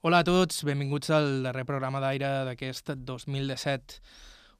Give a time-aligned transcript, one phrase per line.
[0.00, 3.96] Hola a tots, benvinguts al darrer programa d'aire d'aquest 2017.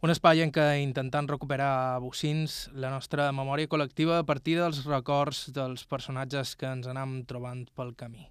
[0.03, 5.45] Un espai en què intentant recuperar bocins la nostra memòria col·lectiva a partir dels records
[5.55, 8.27] dels personatges que ens anam trobant pel camí.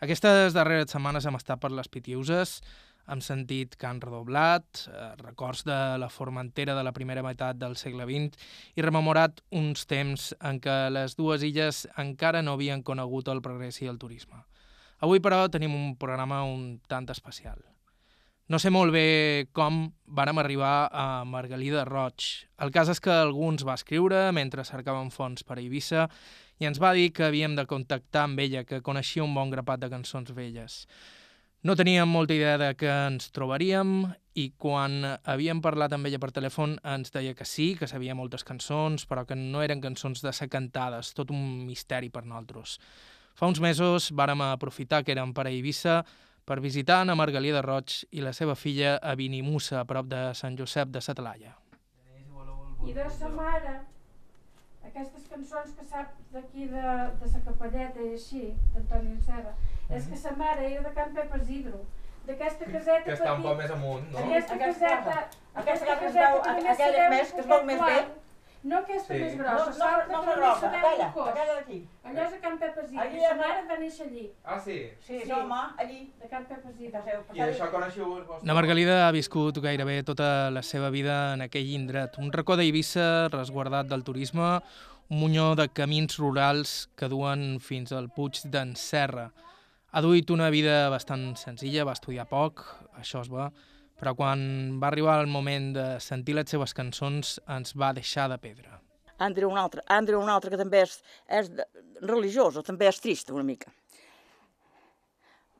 [0.00, 2.62] Aquestes darreres setmanes hem estat per les Pitiuses,
[3.12, 8.08] hem sentit han redoblat, eh, records de la Formentera de la primera meitat del segle
[8.08, 8.40] XX
[8.80, 13.82] i rememorat uns temps en què les dues illes encara no havien conegut el progrés
[13.82, 14.40] i el turisme.
[15.00, 17.62] Avui, però, tenim un programa un tant especial.
[18.50, 22.26] No sé molt bé com vàrem arribar a Margalida Roig.
[22.58, 26.08] El cas és que algú ens va escriure mentre cercàvem fons per a Eivissa
[26.58, 29.84] i ens va dir que havíem de contactar amb ella, que coneixia un bon grapat
[29.84, 30.82] de cançons velles.
[31.62, 36.32] No teníem molta idea de que ens trobaríem i quan havíem parlat amb ella per
[36.34, 40.32] telèfon ens deia que sí, que sabia moltes cançons, però que no eren cançons de
[40.34, 42.80] ser cantades, tot un misteri per nosaltres.
[43.40, 46.02] Fa uns mesos vàrem aprofitar que érem per a Eivissa
[46.44, 50.18] per visitar Anna Margalida de Roig i la seva filla a Vinimusa, a prop de
[50.36, 51.54] Sant Josep de Satalaia.
[52.84, 53.72] I de sa mare,
[54.84, 56.84] aquestes cançons que saps d'aquí de,
[57.22, 58.42] de sa capelleta i així,
[58.74, 59.56] d'Antoni Serra,
[59.88, 61.80] és que sa mare era de Can Pep Isidro,
[62.28, 64.26] d'aquesta caseta que està un poc més amunt, no?
[64.26, 65.20] Aquesta caseta,
[65.64, 68.00] aquesta que es veu, aquella més, que es veu més bé,
[68.62, 69.20] no aquesta Sí.
[69.20, 71.78] més no, grossa, no, no, no, grossa, aquella, aquella d'aquí.
[72.04, 74.90] Allò és de Can Pep Isidro, Allí sa mare va néixer allí, Ah, sí?
[75.00, 75.28] Sí, Sí.
[75.28, 76.12] no, home, allí.
[76.20, 77.70] de Can Pep I passeu.
[77.70, 78.46] coneixeu vostre...
[78.46, 83.28] Na Margalida ha viscut gairebé tota la seva vida en aquell indret, un racó d'Eivissa
[83.30, 84.60] resguardat del turisme,
[85.10, 89.32] un munyó de camins rurals que duen fins al Puig d'en Serra.
[89.92, 92.62] Ha duit una vida bastant senzilla, va estudiar poc,
[92.96, 93.50] això es va,
[94.00, 94.42] però quan
[94.80, 98.80] va arribar el moment de sentir les seves cançons ens va deixar de pedra.
[99.20, 100.94] Andreu un altre, Andreu un altre que també és,
[101.28, 101.66] és de,
[102.00, 103.68] religiosa, també és trista una mica.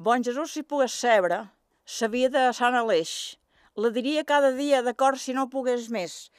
[0.01, 1.43] Bon Jesús, si pogués sebre,
[1.85, 3.37] sabia de Sant Aleix.
[3.77, 6.31] La diria cada dia d'acord si no pogués més,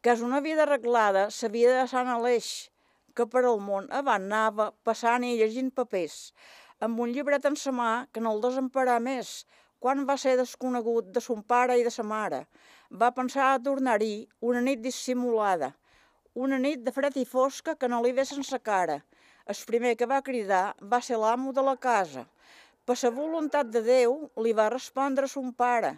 [0.00, 2.70] que és una vida arreglada, sabia de Sant Aleix,
[3.12, 6.32] que per al món avant anava passant i llegint papers,
[6.80, 9.42] amb un llibret en sa mà que no el desemparà més,
[9.82, 12.44] quan va ser desconegut de son pare i de sa mare.
[13.00, 15.72] Va pensar a tornar-hi una nit dissimulada,
[16.46, 19.00] una nit de fred i fosca que no li ve sense cara.
[19.50, 22.22] El primer que va cridar va ser l'amo de la casa.
[22.86, 25.96] Per sa voluntat de Déu li va respondre son pare.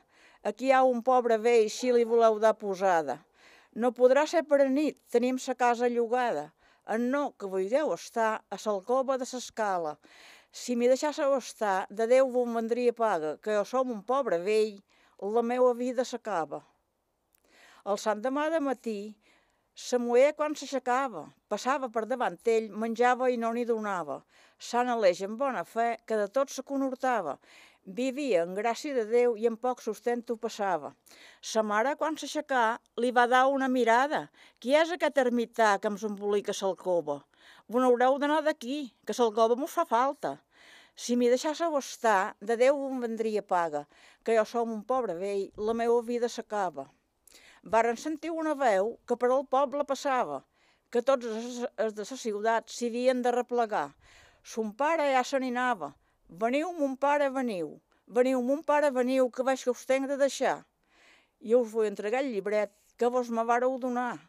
[0.48, 3.18] Aquí hi ha un pobre vell si li voleu dar posada.
[3.74, 6.52] No podrà ser per a nit, tenim sa casa llogada.
[6.88, 9.98] En no que vulgueu estar a s'alcova de s'escala.
[10.54, 14.76] Si m'hi deixássiu estar, de Déu vos vendria paga, que jo som un pobre vell,
[15.36, 16.60] la meua vida s'acaba.
[17.90, 18.98] El sant demà de matí,
[19.86, 24.20] sa muller quan s'aixecava, passava per davant ell, menjava i no n'hi donava.
[24.68, 27.34] Sant Aleix en bona fe, que de tot se conhortava.
[27.98, 30.94] Vivia en gràcia de Déu i en poc sustento passava.
[31.42, 34.28] Sa mare, quan s'aixecà, li va dar una mirada.
[34.62, 37.24] Qui és aquest ermità que em s'embolica s'alcova?
[37.66, 40.36] Vos n'haureu d'anar d'aquí, que s'alcova mos fa falta.
[40.96, 43.80] Si m'hi deixássiu estar, de Déu em vendria paga,
[44.24, 46.84] que jo som un pobre vell, la meva vida s'acaba.
[47.74, 50.44] Varen sentir una veu que per al poble passava,
[50.90, 53.88] que tots els de la ciutat s'hi havien de replegar.
[54.52, 55.90] Son pare ja se n'anava.
[56.44, 57.72] Veniu, mon pare, veniu.
[58.06, 60.58] Veniu, mon pare, veniu, que veig que us tenc de deixar.
[61.50, 64.20] Jo us vull entregar el llibret que vos me vareu donar.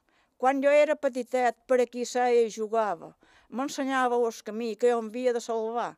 [0.42, 3.14] Quan jo era petitet, per aquí seia i jugava.
[3.50, 5.92] M'ensenyàveu el camí que jo em havia de salvar.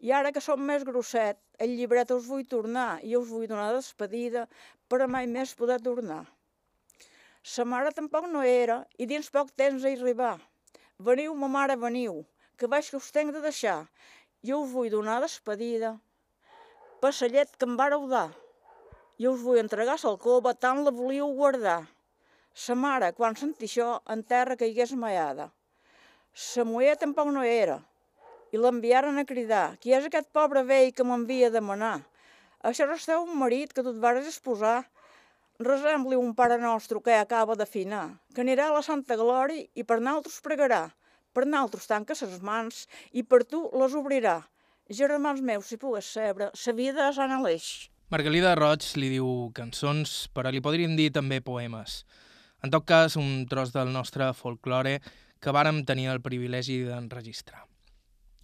[0.00, 3.72] I ara que som més grosset, el llibret us vull tornar i us vull donar
[3.76, 4.46] despedida
[4.88, 6.24] per a mai més poder tornar.
[7.42, 10.36] Sa mare tampoc no era i dins poc temps hi arribar.
[10.98, 12.24] Veniu, ma mare, veniu,
[12.58, 13.78] que veig que us tenc de deixar.
[14.44, 15.94] Jo us vull donar despedida
[17.00, 18.28] per la llet que em vareu dar.
[19.20, 21.80] Jo us vull entregar l'alcova, tant la volíeu guardar.
[22.52, 25.48] Sa mare, quan sentí això, en terra caigués maiada.
[26.34, 27.80] Sa muller tampoc no era,
[28.52, 29.76] i l'enviaren a cridar.
[29.82, 31.98] Qui és aquest pobre vell que m'envia a demanar?
[32.62, 34.84] Això és el teu marit que tu et vares esposar.
[35.60, 40.00] Resembli un pare nostre que acaba d'afinar, que anirà a la Santa Glòria i per
[40.00, 40.88] naltros pregarà.
[41.32, 44.40] Per naltros tanca ses mans i per tu les obrirà.
[44.90, 47.66] Germans meus, si pogués sebre, sa vida és en Aleix.
[48.10, 52.00] Margalida Roig li diu cançons, però li podríem dir també poemes.
[52.64, 54.98] En tot cas, un tros del nostre folklore
[55.40, 57.66] que vàrem tenir el privilegi d'enregistrar.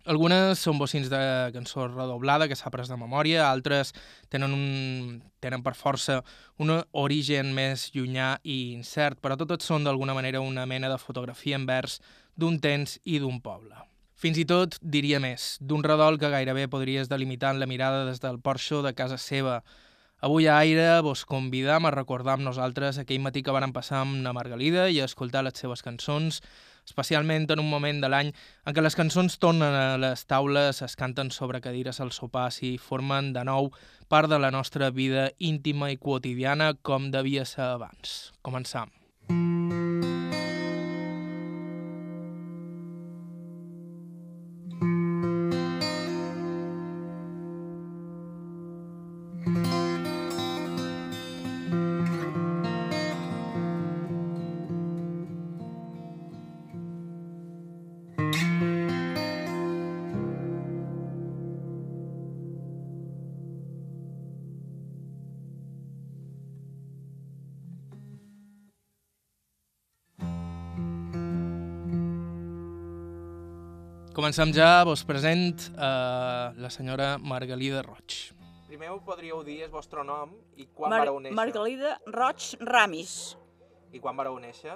[0.06, 1.18] Algunes són bocins de
[1.50, 3.90] cançó redoblada que s'ha pres de memòria, altres
[4.30, 6.20] tenen, un, tenen per força
[6.62, 11.58] un origen més llunyà i incert, però totes són d'alguna manera una mena de fotografia
[11.58, 11.98] en vers
[12.38, 13.74] d'un temps i d'un poble.
[14.16, 18.22] Fins i tot, diria més, d'un redol que gairebé podries delimitar en la mirada des
[18.22, 19.58] del porxo de casa seva.
[20.24, 24.22] Avui a Aire vos convidam a recordar amb nosaltres aquell matí que varen passar amb
[24.24, 26.40] la Margalida i a escoltar les seves cançons,
[26.86, 28.32] especialment en un moment de l'any
[28.64, 32.76] en què les cançons tornen a les taules, es canten sobre cadires al sopar i
[32.78, 33.72] formen de nou
[34.08, 38.32] part de la nostra vida íntima i quotidiana com devia ser abans.
[38.42, 38.94] Començam.
[74.26, 78.32] Comencem ja, vos present eh, la senyora Margalida Roig.
[78.66, 81.36] Primer ho podríeu dir el vostre nom i quan Mar vareu néixer.
[81.38, 83.12] Margalida Roig Ramis.
[83.94, 84.74] I quan vareu néixer?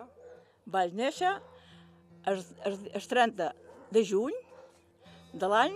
[0.70, 1.32] Vaig néixer
[2.30, 3.50] el, el, el 30
[3.90, 4.38] de juny
[5.34, 5.74] de l'any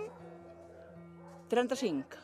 [1.51, 2.23] 35,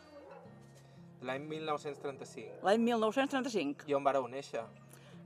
[1.27, 2.61] L'any 1935.
[2.63, 3.89] l'any 1935.
[3.91, 4.63] I on vareu néixer?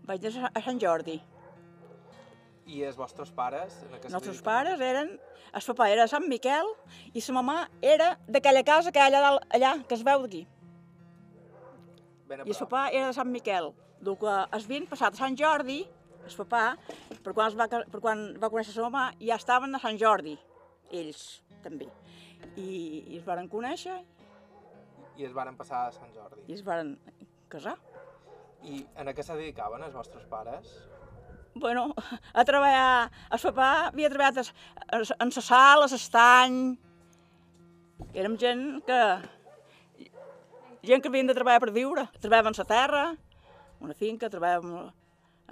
[0.10, 1.22] Vaig néixer a Sant Jordi.
[2.66, 3.76] I els vostres pares?
[3.86, 5.16] En Els nostres pares eren...
[5.56, 6.68] El papa era de Sant Miquel
[7.16, 10.26] i la mamà era d'aquella casa que hi ha allà, dalt, allà que es veu
[10.26, 10.42] d'aquí.
[12.36, 13.70] I el papà era de Sant Miquel.
[14.02, 15.78] El que es vint passat a Sant Jordi,
[16.26, 16.64] el papà,
[17.24, 20.34] per quan, es va, per quan va conèixer la mamà, ja estaven a Sant Jordi,
[20.92, 21.24] ells
[21.64, 21.88] també.
[22.60, 22.68] I,
[23.14, 23.96] i es varen conèixer
[25.18, 26.44] I es varen passar a Sant Jordi.
[26.52, 26.98] i es varen
[27.50, 27.78] casar.
[28.68, 30.76] I en què se dedicaven els vostres pares?
[31.56, 31.94] Bueno,
[32.34, 33.12] a treballar...
[33.32, 34.42] El papà havia treballat
[34.92, 36.58] en la sal, a l'estany...
[38.12, 39.00] Érem gent que...
[40.86, 42.04] Gent que havien de treballar per viure.
[42.20, 43.06] Treballàvem en la terra,
[43.80, 44.92] una finca, treballàvem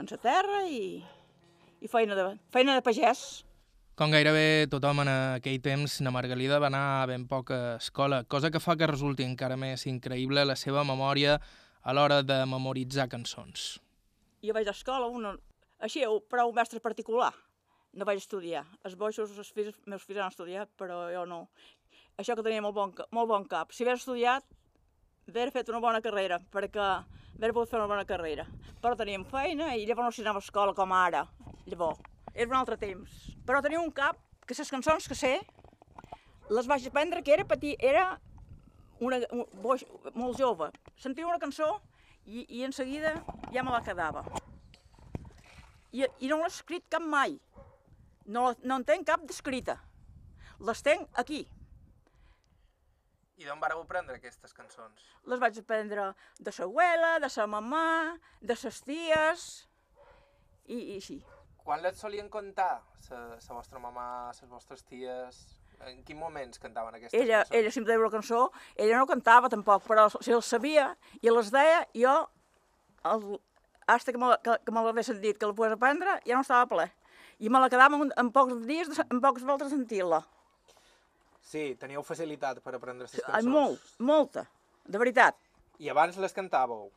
[0.03, 0.99] en la terra i,
[1.79, 3.23] i feina, de, feina de pagès.
[3.95, 8.51] Com gairebé tothom en aquell temps, na Margalida va anar a ben poca escola, cosa
[8.51, 11.39] que fa que resulti encara més increïble la seva memòria
[11.83, 13.77] a l'hora de memoritzar cançons.
[14.43, 15.35] Jo vaig a escola, una,
[15.83, 17.33] així, però un mestre particular.
[17.93, 18.63] No vaig estudiar.
[18.87, 21.43] Els boixos, els fills, meus fills han estudiat, però jo no.
[22.17, 23.73] Això que tenia molt bon, molt bon cap.
[23.73, 24.47] Si hagués estudiat,
[25.27, 28.47] haver fet una bona carrera, perquè haver pogut fer una bona carrera.
[28.81, 31.25] Però teníem feina i llavors no s'hi anava a escola com ara.
[31.67, 32.01] Llavors,
[32.33, 33.19] era un altre temps.
[33.45, 35.33] Però tenia un cap que les cançons que sé,
[36.49, 38.19] les vaig aprendre que era petit, era
[38.99, 39.85] una, un boix
[40.15, 40.71] molt jove.
[40.97, 41.75] Sentia una cançó
[42.25, 43.19] i, i en seguida
[43.53, 44.25] ja me la quedava.
[45.93, 47.35] I, i no l'he escrit cap mai.
[48.25, 49.77] No, la- no en tenc cap d'escrita.
[50.63, 51.43] Les tenc aquí.
[53.41, 55.05] I d'on vareu aprendre aquestes cançons?
[55.27, 59.45] Les vaig aprendre de sa abuela, de sa mamà, de ses ties,
[60.69, 61.17] i, i així.
[61.63, 64.05] Quan les solien cantar, sa, sa vostra mamà,
[64.37, 65.41] les vostres ties?
[65.83, 67.57] En quins moments cantaven aquestes Ella, cançons?
[67.59, 68.43] ella sempre deia una cançó,
[68.79, 70.85] ella no cantava tampoc, però si les sabia
[71.19, 72.13] i les deia, jo,
[73.09, 73.25] el,
[73.87, 76.65] hasta que me, que, que me l'havia sentit, que la pogués aprendre, ja no estava
[76.71, 76.89] ple.
[77.43, 80.21] I me la quedava en, en pocs dies, de- en pocs voltes de sentir-la.
[81.43, 83.45] Sí, teníeu facilitat per aprendre les cançons.
[83.51, 84.45] molt, molta,
[84.87, 85.35] de veritat.
[85.79, 86.89] I abans les cantàveu?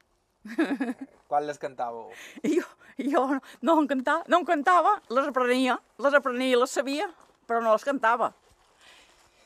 [1.29, 2.11] Quan les cantàveu?
[2.45, 2.63] Jo,
[3.03, 7.09] jo no, no, en cantava, no en cantava, les aprenia, les aprenia i les sabia,
[7.49, 8.31] però no les cantava.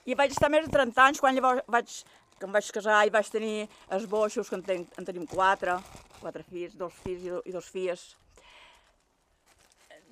[0.04, 1.90] I vaig estar més de 30 anys quan llavors vaig,
[2.38, 5.78] que em vaig casar i vaig tenir els boixos, que en, ten, en tenim quatre,
[6.20, 8.04] quatre fills, dos fills i, do, i dos filles.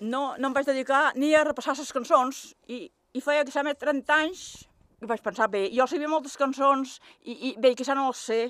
[0.00, 2.84] No, no em vaig dedicar ni a repassar les cançons i,
[3.18, 4.42] i feia que més de 30 anys
[5.02, 8.18] i vaig pensar, bé, jo sabia moltes cançons i, i bé, que ja no les
[8.30, 8.40] sé.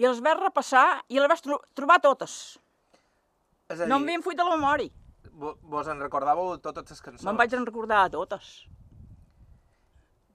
[0.00, 2.58] I les vaig repassar i les vaig tro trobar totes.
[3.68, 4.90] És a dir, No em havien fuit de la memòria.
[5.32, 7.24] vo- vos en recordàveu totes les cançons?
[7.24, 8.64] Me'n vaig en recordar totes.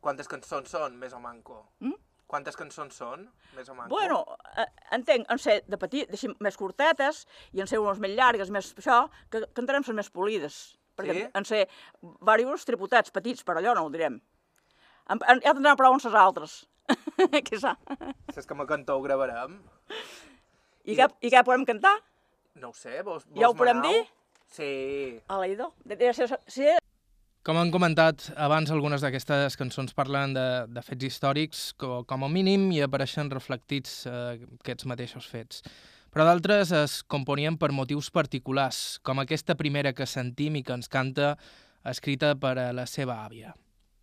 [0.02, 1.64] Quantes cançons són, més o manco?
[1.80, 1.98] Mm?
[2.28, 3.22] Quantes cançons són,
[3.56, 3.90] més o manco?
[3.96, 4.18] Bueno,
[4.60, 4.66] eh,
[4.98, 7.22] entenc, en ser de petit, així, més curtetes,
[7.56, 10.58] i en ser unes més llargues, més això, que cantarem les més polides.
[10.98, 11.24] Perquè Sí?
[11.34, 11.62] en ser
[12.02, 14.20] diversos tripotets petits, però allò no ho direm.
[15.10, 16.58] En, en, ja tindrem prou amb les altres.
[17.48, 17.78] que sa.
[18.36, 19.62] Les que me canteu gravarem?
[20.84, 21.96] I, què, I què podem cantar?
[22.56, 24.04] No ho sé, vos, vos Ja ho podem dir?
[24.52, 25.22] Sí.
[25.28, 26.14] De, de, de,
[26.48, 26.68] si,
[27.48, 32.28] Com han comentat abans, algunes d'aquestes cançons parlen de, de fets històrics, co, com a
[32.28, 35.62] mínim, i apareixen reflectits eh, aquests mateixos fets.
[36.12, 40.92] Però d'altres es componien per motius particulars, com aquesta primera que sentim i que ens
[40.92, 41.38] canta,
[41.88, 43.54] escrita per a la seva àvia.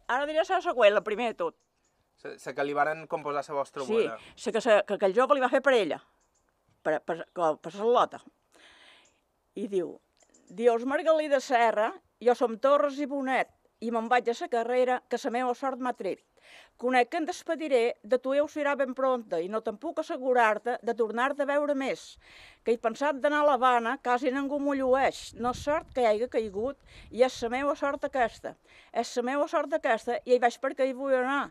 [0.08, 1.56] ara diré la següent, la primer de tot.
[2.24, 4.16] La, que li varen composar la vostra Sí, abuela.
[4.16, 6.00] la que, se, que aquell jove li va fer per ella,
[6.82, 8.22] per, per, per, per la lota.
[9.60, 9.98] I diu,
[10.48, 11.92] Dios Margalí de Serra,
[12.26, 13.50] jo som Torres i Bonet,
[13.84, 16.22] i me'n vaig a la carrera que la meva sort m'ha tret.
[16.82, 20.74] Conec que em despediré, de tu eu serà ben pronta, i no te'n puc assegurar-te
[20.88, 22.02] de tornar-te a veure més.
[22.64, 25.20] Que he pensat d'anar a l'Havana, quasi ningú m'ho llueix.
[25.44, 28.56] No és sort que hi hagi caigut, i és la meva sort aquesta.
[29.04, 31.46] És la meva sort aquesta, i hi vaig perquè hi vull anar.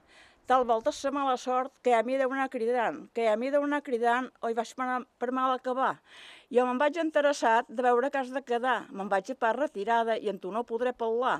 [0.51, 3.49] Tal volta és la mala sort que a mi deu anar cridant, que a mi
[3.53, 4.87] deu anar cridant o hi vaig per,
[5.17, 5.93] per mal acabar.
[6.53, 10.17] Jo me'n vaig interessat de veure que has de quedar, me'n vaig a part retirada
[10.21, 11.39] i en tu no podré parlar.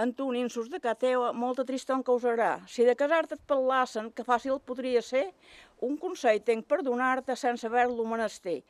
[0.00, 2.48] En tu, ninsos de ca teua, molta tristor em causarà.
[2.74, 5.26] Si de casar-te et parlassen, que fàcil podria ser,
[5.84, 8.62] un consell tenc per donar-te sense haver-lo menester.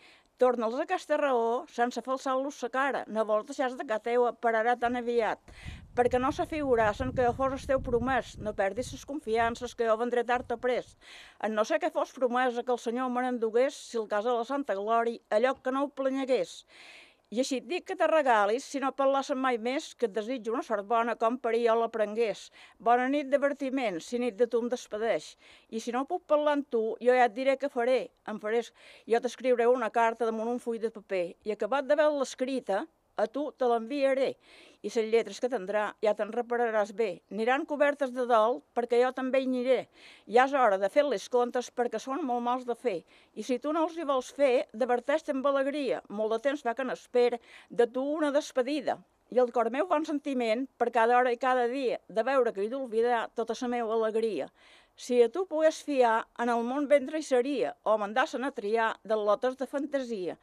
[0.42, 3.02] Torna'ls aquesta raó sense falsar-los sa cara.
[3.16, 5.52] No vols deixar de ca teua pararà tan aviat.
[5.94, 8.32] Perquè no s'afigurassen que jo fos el teu promès.
[8.46, 10.96] No perdis les confiances que jo vendré tard o pres.
[11.38, 14.34] En no sé què fos promesa que el Senyor me n'endugués, si el cas de
[14.34, 16.64] la Santa Glòria, allò que no ho planyegués.
[17.32, 20.52] I així et dic que te regalis, si no parlassen mai més, que et desitjo
[20.52, 22.42] una sort bona com per jo l'aprengués.
[22.88, 25.30] Bona nit d'avertiment, si nit de tu em despedeix.
[25.70, 28.00] I si no puc parlar amb tu, jo ja et diré què faré.
[28.30, 28.60] Em faré...
[29.10, 32.84] Jo t'escriuré una carta damunt un full de paper i acabat veure l'escrita,
[33.16, 34.34] a tu te l'enviaré
[34.84, 37.08] i les lletres que tindrà ja te'n repararàs bé.
[37.32, 39.78] Aniran cobertes de dol perquè jo també hi aniré.
[40.36, 42.98] Ja és hora de fer les comptes perquè són molt mals de fer.
[43.34, 46.02] I si tu no els hi vols fer, diverteix-te amb alegria.
[46.08, 47.40] Molt de temps fa que n'espera
[47.70, 48.98] de tu una despedida.
[49.32, 52.60] I el cor meu bon sentiment per cada hora i cada dia de veure que
[52.62, 54.50] he d'oblidar tota la meva alegria.
[54.96, 58.92] Si a tu pogués fiar, en el món vendre hi seria, o mandassen a triar
[59.02, 60.36] de lotes de fantasia.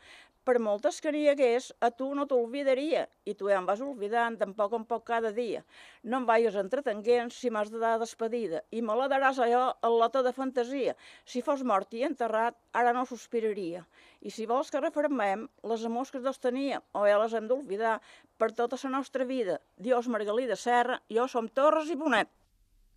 [0.44, 4.36] Per moltes que n'hi hagués, a tu no t'olvidaria, i tu ja em vas oblidant
[4.42, 5.62] de poc en poc cada dia.
[6.04, 9.94] No em vayas entretenguent si m'has de dar despedida, i me la daràs allò a
[9.94, 10.98] lota de fantasia.
[11.24, 13.86] Si fos mort i enterrat, ara no sospiraria.
[14.20, 18.02] I si vols que refermem les amors que dos tenia, o ja les hem d'olvidar
[18.38, 19.62] per tota la nostra vida.
[19.78, 22.41] Dios Margalí de Serra, jo som Torres i Bonet.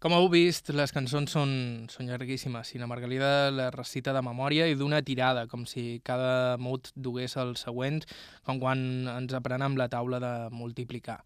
[0.04, 1.52] Com heu vist, les cançons són,
[1.88, 6.58] són llarguíssimes i la Margalida les recita de memòria i d'una tirada, com si cada
[6.60, 8.02] mot dugués el següent,
[8.44, 11.22] com quan ens aprenem la taula de multiplicar.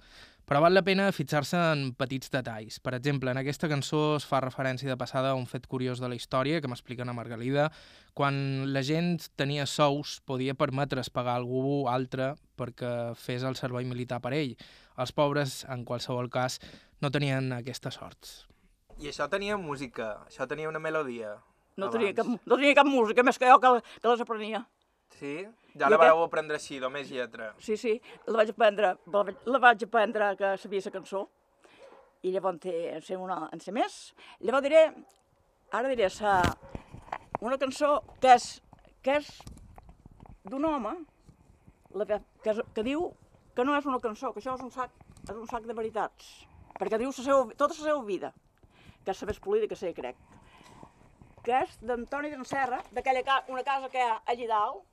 [0.47, 2.77] Però val la pena fixar-se en petits detalls.
[2.79, 6.07] Per exemple, en aquesta cançó es fa referència de passada a un fet curiós de
[6.13, 7.73] la història que m'explica na Margalida.
[8.15, 8.39] Quan
[8.71, 14.37] la gent tenia sous, podia permetre's pagar algú altre perquè fes el servei militar per
[14.39, 14.55] ell.
[15.03, 16.61] Els pobres, en qualsevol cas,
[17.03, 18.48] no tenien aquesta sort.
[18.99, 21.37] I això tenia música, això tenia una melodia.
[21.77, 21.93] No abans.
[21.99, 23.71] tenia, cap, no tenia cap música, més que jo que,
[24.03, 24.65] que les aprenia.
[25.19, 25.35] Sí?
[25.79, 27.53] Ja I la aquest- vareu aprendre així, només lletra.
[27.59, 31.29] Sí, sí, la vaig aprendre, la vaig- la vaig aprendre que sabia la cançó.
[32.23, 34.15] I llavors té- en sé, una, en sé més.
[34.41, 34.93] Llavors diré,
[35.71, 36.43] ara diré sa,
[37.41, 38.61] una cançó que és,
[39.03, 39.29] que és
[40.45, 40.97] d'un home
[41.95, 43.13] la, que, que, que diu
[43.55, 44.91] que no és una cançó, que això és un sac,
[45.29, 46.47] és un sac de veritats.
[46.79, 48.33] Perquè diu la seva, tota la seva vida,
[49.05, 50.19] que és la més polida que sé, crec.
[51.47, 54.85] Que és d'Antoni d'en Serra, d'aquella ca, una casa que hi ha allí dalt,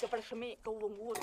[0.00, 1.20] que per a mi, que ho vengut,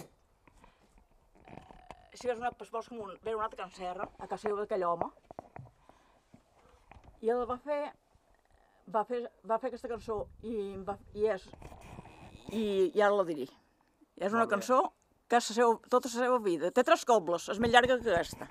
[2.14, 4.86] si hagués anat per bosc amunt, veure un altre Can Serra, a casa seva d'aquell
[4.88, 5.10] home,
[7.22, 7.82] i ell va fer,
[8.94, 10.56] va fer, va fer aquesta cançó i,
[10.88, 11.46] va, i és,
[12.50, 12.64] i,
[12.96, 13.48] i ara la diré.
[14.18, 14.82] És una cançó
[15.30, 16.72] que és la seva, tota la seva vida.
[16.76, 18.50] Té tres cobles, és més llarga que aquesta.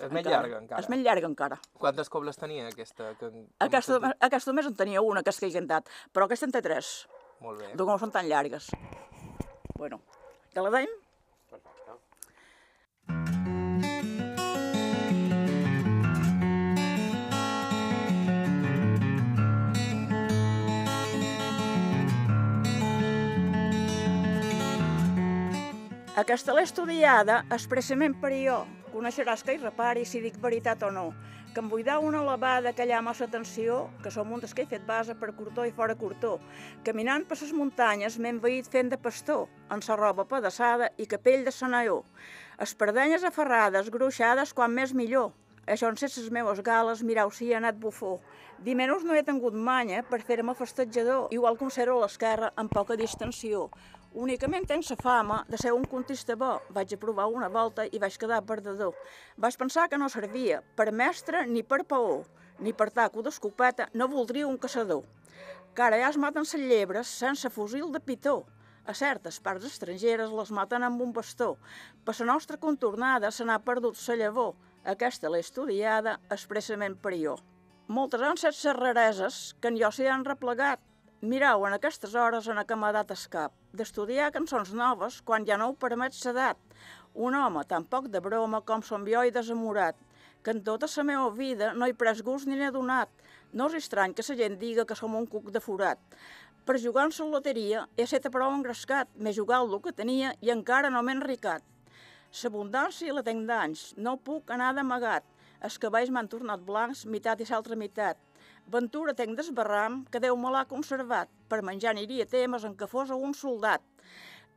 [0.00, 0.80] És més llarga encara.
[0.82, 1.58] És més llarga encara.
[1.80, 3.14] Quantes cobles tenia aquesta?
[3.20, 3.30] Que,
[3.66, 6.62] Aquesta, aquesta només en tenia una, que és que he cantat, però aquesta en té
[6.62, 7.06] tres,
[7.40, 7.72] Molt bé.
[7.78, 8.70] com són tan llargues.
[9.76, 10.00] Bueno,
[10.52, 10.92] que la deim?
[26.22, 28.60] Aquesta l'he estudiada expressament per jo.
[28.96, 31.10] Coneixeràs que hi repari si dic veritat o no.
[31.52, 34.70] Que em vull dar una elevada que allà massa atenció, que som un que he
[34.70, 36.38] fet base per cortó i fora cortó.
[36.84, 41.44] Caminant per les muntanyes m'he envaït fent de pastor, en sa roba pedaçada i capell
[41.44, 41.98] de senaó.
[42.58, 45.34] Espardenyes aferrades, gruixades, quan més millor.
[45.66, 48.20] Això en les meves gales, mirau si he anat bufó.
[48.64, 52.96] Dimenus no he tingut manya per fer-me festejador, igual com ser a l'esquerra amb poca
[52.96, 53.68] distensió.
[54.16, 56.54] Únicament tens la fama de ser un contista bo.
[56.72, 58.94] Vaig a provar una volta i vaig quedar perdedor.
[59.36, 62.22] Vaig pensar que no servia per mestre ni per paó,
[62.64, 65.04] ni per taco d'escopeta no voldria un caçador.
[65.76, 68.46] Que ara ja es maten les llebres sense fusil de pitó.
[68.88, 71.58] A certes parts estrangeres les maten amb un bastó.
[72.02, 74.54] Per la nostra contornada se n'ha perdut la llavor.
[74.96, 77.36] Aquesta l'he estudiada expressament per jo.
[77.86, 80.80] Moltes han set les rareses que en jo s'hi han replegat.
[81.22, 85.70] Mirau, en aquestes hores en què m'ha dat escap, d'estudiar cançons noves quan ja no
[85.70, 86.58] ho permet s'edat.
[87.14, 89.96] Un home tan poc de broma com som jo i desamorat,
[90.44, 93.08] que en tota la meva vida no he pres gust ni n'he donat.
[93.54, 95.98] No és estrany que la gent diga que som un cuc de forat.
[96.66, 100.34] Per jugar en la loteria he set a prou engrescat, m'he jugat el que tenia
[100.42, 101.64] i encara no m'he enricat.
[102.42, 105.24] L'abundància la tenc d'anys, no puc anar d'amagat.
[105.64, 108.18] Els cavalls m'han tornat blancs, mitat i l'altra mitat.
[108.66, 111.30] Ventura tenc desbarram, que Déu me l'ha conservat.
[111.46, 113.84] Per menjar aniria temes en què fos un soldat.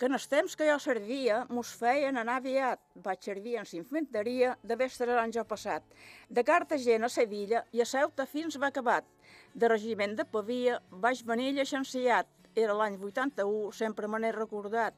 [0.02, 2.82] Que en els temps que jo servia, mos feien anar aviat.
[3.06, 5.86] Vaig servir en s'infanteria de vestres anys al passat.
[6.28, 9.06] De Cartagena a Sevilla i a Ceuta fins va acabat.
[9.54, 12.32] De regiment de Pavia vaig venir llicenciat.
[12.56, 14.98] Era l'any 81, sempre me n'he recordat.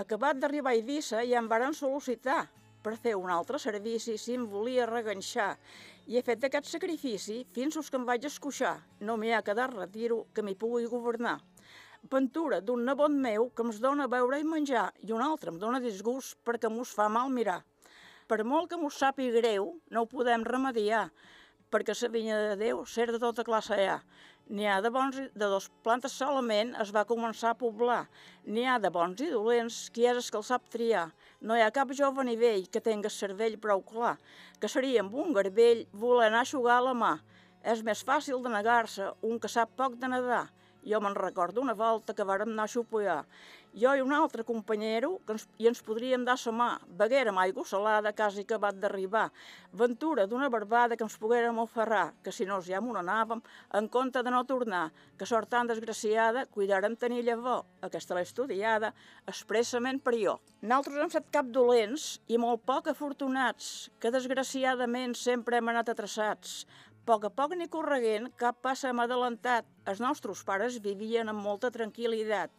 [0.00, 2.46] Acabat d'arribar a Eivissa i em varen sol·licitar
[2.82, 5.52] per fer un altre servici si em volia reganxar.
[6.06, 8.76] I he fet aquest sacrifici fins que em vaig escuixar.
[9.00, 11.38] No m'hi ha quedat retiro que m'hi pugui governar.
[12.12, 15.82] Ventura d'un nebot meu que ens dona beure i menjar i un altre em dona
[15.84, 17.60] disgust perquè mos fa mal mirar.
[18.30, 21.10] Per molt que mos sàpiga greu, no ho podem remediar,
[21.70, 23.98] perquè la vinya de Déu ser de tota classe hi ha.
[24.50, 28.00] N'hi ha de bons i de dos plantes solament es va començar a poblar.
[28.46, 31.04] N'hi ha de bons i dolents, qui és el que el sap triar.
[31.40, 34.18] No hi ha cap jove ni vell que tenga cervell prou clar,
[34.60, 37.12] que seria amb un garbell voler anar a xugar a la mà.
[37.72, 40.42] És més fàcil de negar-se un que sap poc de nedar.
[40.84, 43.22] Jo me'n recordo una volta que vàrem anar a xupollar.
[43.72, 46.70] Jo i un altre companyero que ens, i ens podríem dar sa mà.
[46.98, 49.28] Beguérem aigua salada, quasi acabat d'arribar.
[49.72, 53.42] Ventura d'una barbada que ens poguérem oferrar, que si no ja m'ho anàvem,
[53.78, 57.62] en compte de no tornar, que sort tan desgraciada, cuidarem tenir llavor.
[57.80, 58.90] Aquesta l'he estudiada,
[59.30, 60.40] expressament per jo.
[60.60, 66.66] Nosaltres hem set cap dolents i molt poc afortunats, que desgraciadament sempre hem anat atrasats
[66.66, 69.66] a poc a poc ni correguent, cap passa hem adelantat.
[69.90, 72.52] Els nostres pares vivien amb molta tranquil·litat.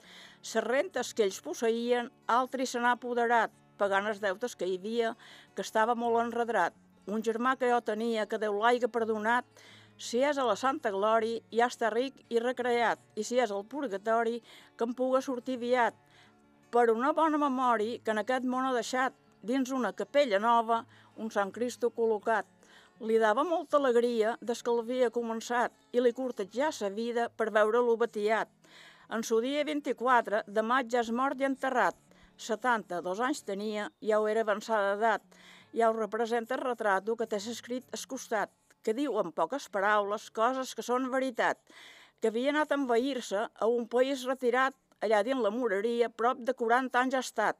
[0.43, 5.13] Les rentes que ells posseïen, altri se n'ha apoderat, pagant els deutes que hi havia,
[5.55, 6.75] que estava molt enredrat.
[7.07, 9.47] Un germà que jo tenia, que Déu l'aiga perdonat,
[9.95, 13.63] si és a la Santa Glòria, ja està ric i recreat, i si és al
[13.63, 14.41] purgatori,
[14.75, 15.95] que em puga sortir aviat.
[16.75, 20.83] Per una bona memòria que en aquest món ha deixat, dins una capella nova,
[21.15, 22.60] un Sant Cristo col·locat.
[23.01, 27.95] Li dava molta alegria des que l'havia començat i li cortejà sa vida per veure-lo
[27.97, 28.51] batiat.
[29.17, 31.97] En su dia 24 de maig ja és mort i enterrat.
[32.37, 35.25] 72 anys tenia, ja ho era avançada d'edat.
[35.73, 38.53] Ja ho representa el retrato que t'has escrit al costat,
[38.85, 41.57] que diu en poques paraules coses que són veritat,
[42.21, 46.53] que havia anat a envair-se a un país retirat allà dins la moreria, prop de
[46.53, 47.57] 40 anys ha estat.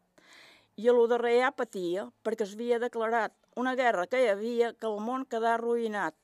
[0.78, 4.74] I a lo darrer ja patia, perquè es havia declarat una guerra que hi havia
[4.74, 6.16] que el món quedà arruïnat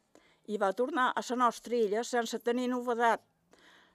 [0.47, 3.21] i va tornar a la nostra illa sense tenir novedat.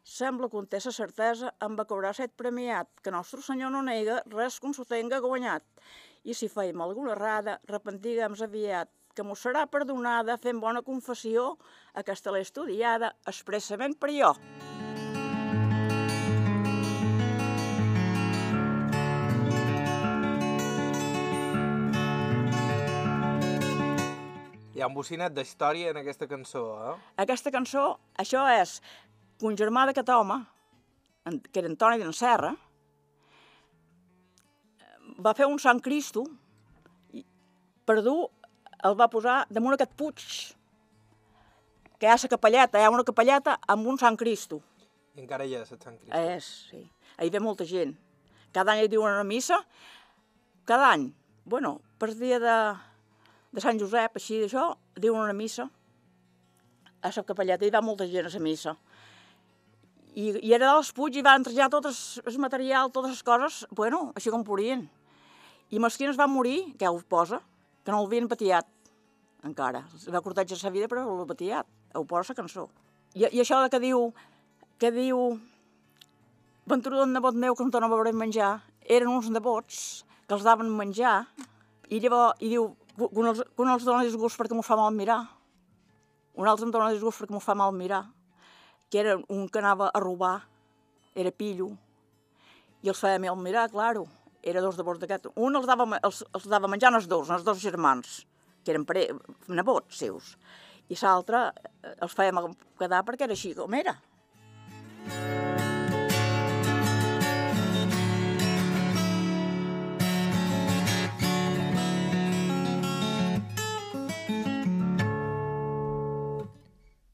[0.04, 4.22] Sembla que té la certesa en va cobrar set premiat, que nostre senyor no nega
[4.26, 5.62] res que s'ho tenga guanyat.
[6.24, 11.56] I si feim alguna errada, repentiguem aviat, que mos serà perdonada fent bona confessió,
[11.94, 14.36] aquesta l'he estudiada expressament per jo.
[24.82, 26.92] Hi ha un bocinet d'història en aquesta cançó, eh?
[27.22, 27.84] Aquesta cançó,
[28.18, 28.80] això és
[29.46, 30.40] un germà d'aquest home,
[31.44, 32.50] que era Antoni d'en Serra,
[35.22, 36.26] va fer un Sant Cristo,
[37.14, 37.22] i
[37.86, 38.26] per dur
[38.90, 40.26] el va posar damunt aquest puig,
[41.94, 44.64] que hi ha la capelleta, hi ha una capelleta amb un Sant Cristo.
[45.14, 46.16] I encara hi ha el Sant Cristo.
[46.18, 46.88] És, sí.
[47.18, 47.94] Ahí ve molta gent.
[48.50, 49.62] Cada any hi diuen una missa,
[50.66, 51.12] cada any.
[51.46, 52.62] Bueno, per dia de,
[53.52, 55.68] de Sant Josep, així d'això, diuen una missa.
[57.02, 58.74] A la capelleta hi va molta gent a la missa.
[60.12, 64.10] I, i era dels Puig i van entregar tot el, material, totes les coses, bueno,
[64.16, 64.86] així com podien.
[65.72, 67.40] I Mesquina es va morir, què ho posa?
[67.84, 68.68] Que no l'havien patiat,
[69.44, 69.86] encara.
[70.12, 71.68] Va cortejar la vida, però l'ha patiat.
[71.96, 72.68] Ho posa la cançó.
[73.14, 74.12] I, I això de que diu,
[74.80, 75.32] que diu,
[76.62, 78.52] Ventura d'un nebot meu que no tornava a veure menjar,
[78.86, 81.24] eren uns nebots que els daven menjar,
[81.90, 85.20] i llavors, i diu, que un els, dona disgust perquè m'ho fa mal mirar.
[86.38, 88.05] Un altre em dona disgust perquè m'ho fa mal mirar,
[88.90, 90.38] que era un que anava a robar,
[91.14, 91.70] era pillo,
[92.83, 94.07] i els feia mal mirar, claro,
[94.42, 95.31] era dos nebots d'aquest.
[95.37, 98.22] Un els dava, els, els dava menjar els dos, els dos germans,
[98.64, 99.09] que eren pare,
[99.48, 100.35] nebots seus,
[100.88, 103.96] i l'altre eh, els feia quedar perquè era així com era.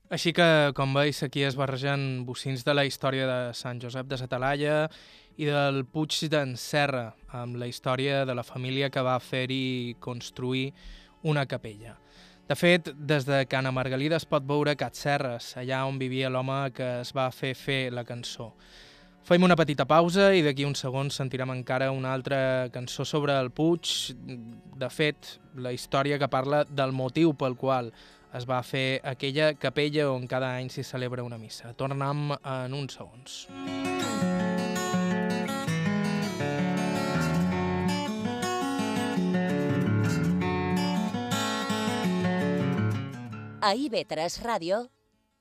[0.09, 4.17] Així que, com veus, aquí es barregen bocins de la història de Sant Josep de
[4.17, 4.77] Satalaia
[5.37, 10.73] i del Puig d'en Serra, amb la història de la família que va fer-hi construir
[11.29, 11.99] una capella.
[12.49, 16.71] De fet, des de Cana Margalida es pot veure Cat Serres, allà on vivia l'home
[16.73, 18.55] que es va fer fer la cançó.
[19.29, 23.53] Fem una petita pausa i d'aquí uns segons sentirem encara una altra cançó sobre el
[23.53, 24.15] Puig.
[24.81, 27.93] De fet, la història que parla del motiu pel qual
[28.37, 31.73] es va fer aquella capella on cada any s'hi celebra una missa.
[31.73, 33.47] Tornem en uns segons.
[43.61, 44.85] A IB3 Ràdio,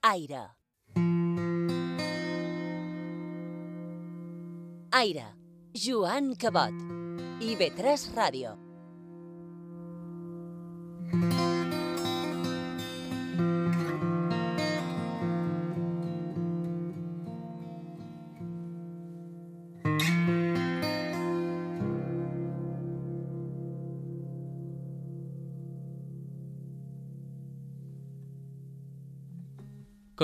[0.02, 0.46] Aire.
[4.92, 5.28] Aire,
[5.74, 6.74] Joan Cabot.
[7.40, 8.58] IB3 Ràdio.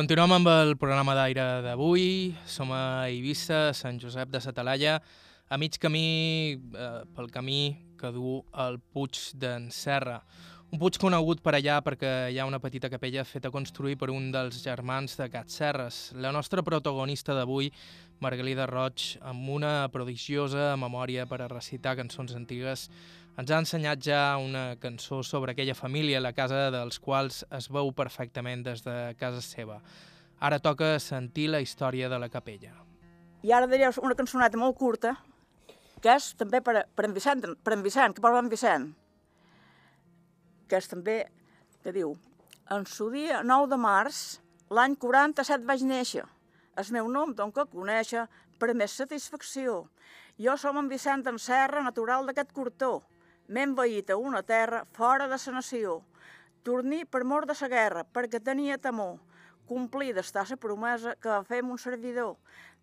[0.03, 2.33] Continuem amb el programa d'aire d'avui.
[2.43, 4.97] Som a Eivissa, Sant Josep de Satalaia,
[5.47, 10.17] a mig camí, eh, pel camí que du el Puig d'en Serra.
[10.73, 14.29] Un puig conegut per allà perquè hi ha una petita capella feta construir per un
[14.33, 16.11] dels germans de Cat Serres.
[16.19, 17.71] La nostra protagonista d'avui,
[18.19, 22.89] Margalida Roig, amb una prodigiosa memòria per a recitar cançons antigues,
[23.33, 27.89] ens ha ensenyat ja una cançó sobre aquella família, la casa dels quals es veu
[27.97, 29.79] perfectament des de casa seva.
[30.39, 32.75] Ara toca sentir la història de la capella.
[33.43, 35.15] I ara diré una cançoneta molt curta,
[36.03, 38.91] que és també per, per en Vicent, per en Vicent, que parla en Vicent,
[40.69, 41.23] que és també,
[41.83, 42.13] que diu,
[42.71, 44.19] en su dia 9 de març,
[44.69, 46.27] l'any 47 vaig néixer.
[46.77, 48.27] El meu nom, doncs que conèixer,
[48.59, 49.83] per més satisfacció.
[50.41, 52.93] Jo som en Vicent en Serra, natural d'aquest cortó.
[53.53, 55.99] M'he envaït a una terra fora de sa nació.
[56.65, 59.19] Torní per mort de sa guerra, perquè tenia temor.
[59.69, 62.33] Complir d'estar sa promesa que va fer un servidor.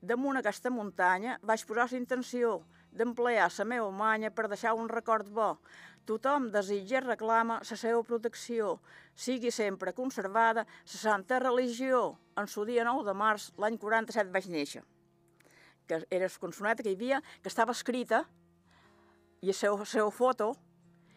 [0.00, 2.52] Damunt aquesta muntanya vaig posar la intenció
[2.92, 5.50] d'emplear la meva manya per deixar un record bo.
[6.06, 8.78] Tothom desitja i reclama la seva protecció.
[9.14, 12.18] Sigui sempre conservada la santa religió.
[12.37, 14.85] En su dia 9 de març, l'any 47 vaig néixer.
[15.88, 18.28] Que era la consoneta que hi havia, que estava escrita,
[19.40, 20.53] i la la seva foto,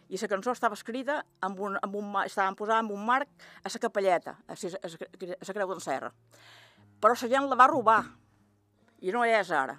[0.09, 3.29] i la cançó estava escrita amb un, amb un, estaven posada amb un marc
[3.63, 6.11] a la capelleta, a la, Creu d'en Serra.
[7.01, 8.01] Però la gent la va robar,
[9.01, 9.75] i no és ara.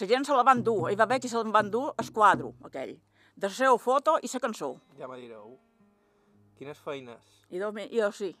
[0.00, 2.12] La gent se la van dur, hi va haver qui se la van dur el
[2.12, 2.96] quadro, aquell,
[3.36, 4.74] de la seva foto i la cançó.
[4.98, 5.56] Ja me direu.
[6.58, 7.38] Quines feines.
[7.50, 8.34] I jo, i jo sí.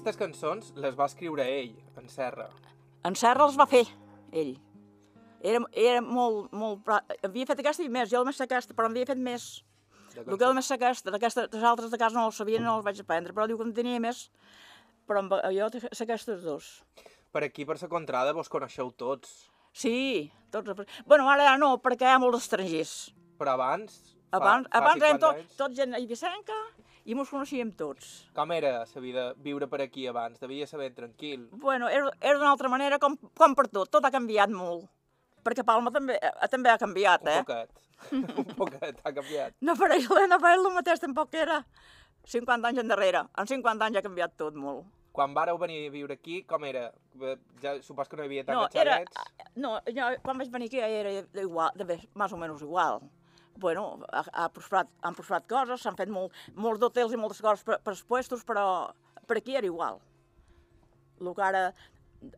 [0.00, 2.46] Aquestes cançons les va escriure ell, en Serra.
[3.04, 3.82] En Serra els va fer,
[4.32, 4.54] ell.
[5.44, 6.88] Era, era molt, molt...
[7.24, 9.44] Havia fet aquesta i més, jo només sé aquesta, però en havia fet més.
[10.16, 12.86] El que només sé aquesta, d'aquesta, les altres de casa no els sabia, no els
[12.86, 14.24] vaig aprendre, però diu que en tenia més,
[15.08, 16.70] però amb, jo sé aquestes dos.
[17.30, 19.36] Per aquí, per la contrada, vos coneixeu tots.
[19.72, 20.80] Sí, tots...
[21.06, 22.94] Bueno, ara ja no, perquè hi ha molts estrangers.
[23.40, 24.00] Però abans...
[24.32, 26.56] fa- Abans, fa abans érem 50 tot, anys, tot gent eivissenca
[27.10, 28.10] i mos coneixíem tots.
[28.36, 30.38] Com era la vida viure per aquí abans?
[30.38, 31.48] Devia ser ben tranquil.
[31.50, 34.86] Bueno, era, era d'una altra manera com, com per tot, tot ha canviat molt.
[35.42, 37.42] Perquè Palma també, eh, també ha canviat, Un eh?
[37.42, 37.70] poquet.
[38.44, 39.56] un poquet, ha canviat.
[39.66, 41.62] No per ell, no per ell el mateix tampoc era
[42.30, 43.24] 50 anys endarrere.
[43.40, 44.86] En 50 anys ha canviat tot molt.
[45.12, 46.84] Quan vareu venir a viure aquí, com era?
[47.18, 49.56] Bé, Ja supos que no hi havia No, tants era, xalets.
[49.56, 51.10] no, jo, quan vaig venir aquí era
[51.42, 53.00] igual, de bé, més o menys igual.
[53.60, 57.64] Bueno, ha, ha prosperat, han prosperat coses, s'han fet molt, molts d'hotels i moltes coses
[57.66, 58.64] per, per als puestos, però
[59.28, 60.00] per aquí era igual.
[61.20, 61.66] El que ara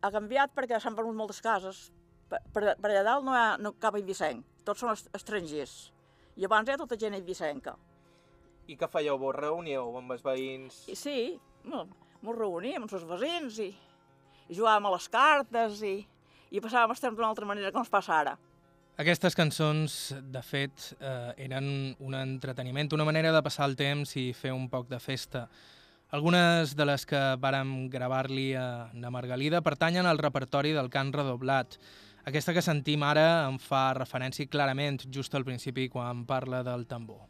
[0.02, 1.84] ha canviat perquè s'han venut moltes cases.
[2.32, 5.76] Per, per, per allà dalt no hi ha no, cap eivissenc, tots són est- estrangers.
[6.40, 7.76] I abans ha tota gent eivissenca.
[8.66, 9.18] I què fèieu?
[9.20, 10.82] Vos reuníeu amb els veïns?
[10.88, 11.16] I sí,
[11.68, 11.84] no,
[12.22, 13.68] ens reuníem amb els veïns i,
[14.48, 15.98] i jugàvem a les cartes i,
[16.50, 18.38] i passàvem el temps d'una altra manera com es passa ara.
[19.00, 24.32] Aquestes cançons, de fet, eh, eren un entreteniment, una manera de passar el temps i
[24.36, 25.46] fer un poc de festa.
[26.12, 31.78] Algunes de les que vàrem gravar-li a na Margalida pertanyen al repertori del cant redoblat.
[32.28, 37.24] Aquesta que sentim ara em fa referència clarament just al principi quan parla del tambor.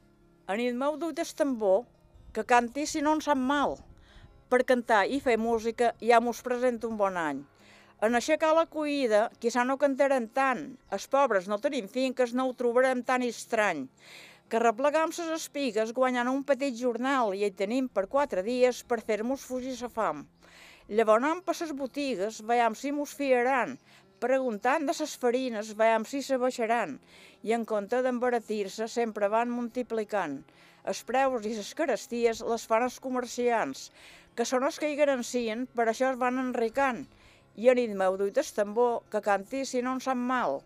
[0.50, 1.86] A nit meu duit és tambor,
[2.34, 3.78] que canti si no en sap mal.
[4.52, 7.38] per cantar i fer música ja mos presenta un bon any.
[8.06, 10.62] En aixecar la cuïda, quizà no cantarem tant.
[10.96, 13.84] Els pobres no tenim finques, no ho trobarem tan estrany.
[14.50, 18.98] Que replegam ses espigues guanyant un petit jornal i hi tenim per quatre dies per
[19.10, 20.24] fer-nos fugir sa fam.
[20.90, 23.78] Llavors anem per ses botigues, veiem si mos fiaran,
[24.26, 26.98] preguntant de ses farines, veiem si se baixaran,
[27.46, 30.40] i en compte d'embaratir-se sempre van multiplicant.
[30.90, 33.88] Els preus i les caresties les fan els comerciants,
[34.34, 37.04] que són els que hi garancien, per això es van enricant.
[37.56, 40.62] I a nit meu duit el tambor, que canti si no en sap mal.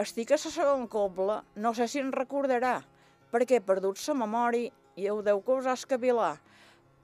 [0.00, 2.78] Estic a la segon cobla, no sé si en recordarà,
[3.32, 6.38] perquè perdut sa memòria i ho deu causar escavilar.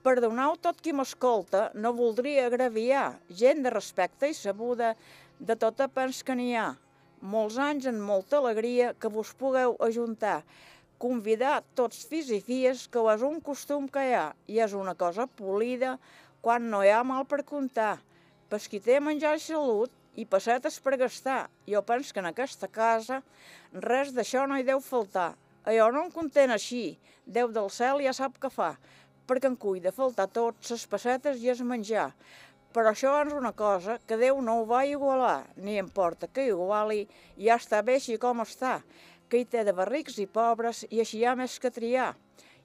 [0.01, 4.95] Perdoneu tot qui m'escolta, no voldria agraviar, gent de respecte i sabuda,
[5.39, 6.73] de tota pens que n'hi ha.
[7.21, 10.41] Molts anys en molta alegria que vos pugueu ajuntar,
[10.97, 14.97] convidar tots fills i filles que és un costum que hi ha i és una
[14.97, 15.97] cosa polida
[16.41, 17.99] quan no hi ha mal per comptar.
[18.49, 21.43] Pas qui té menjar i salut i pessetes per gastar.
[21.69, 23.21] Jo penso que en aquesta casa
[23.85, 25.35] res d'això no hi deu faltar.
[25.69, 26.97] Allò no en content així,
[27.29, 28.71] Déu del cel ja sap què fa,
[29.29, 32.07] perquè en cuida faltar tot, ses pessetes i es menjar.
[32.73, 37.03] Però això és una cosa que Déu no ho va igualar, ni importa que iguali,
[37.37, 38.79] ja està bé així com està,
[39.29, 42.15] que hi té de barrics i pobres i així hi ha més que triar.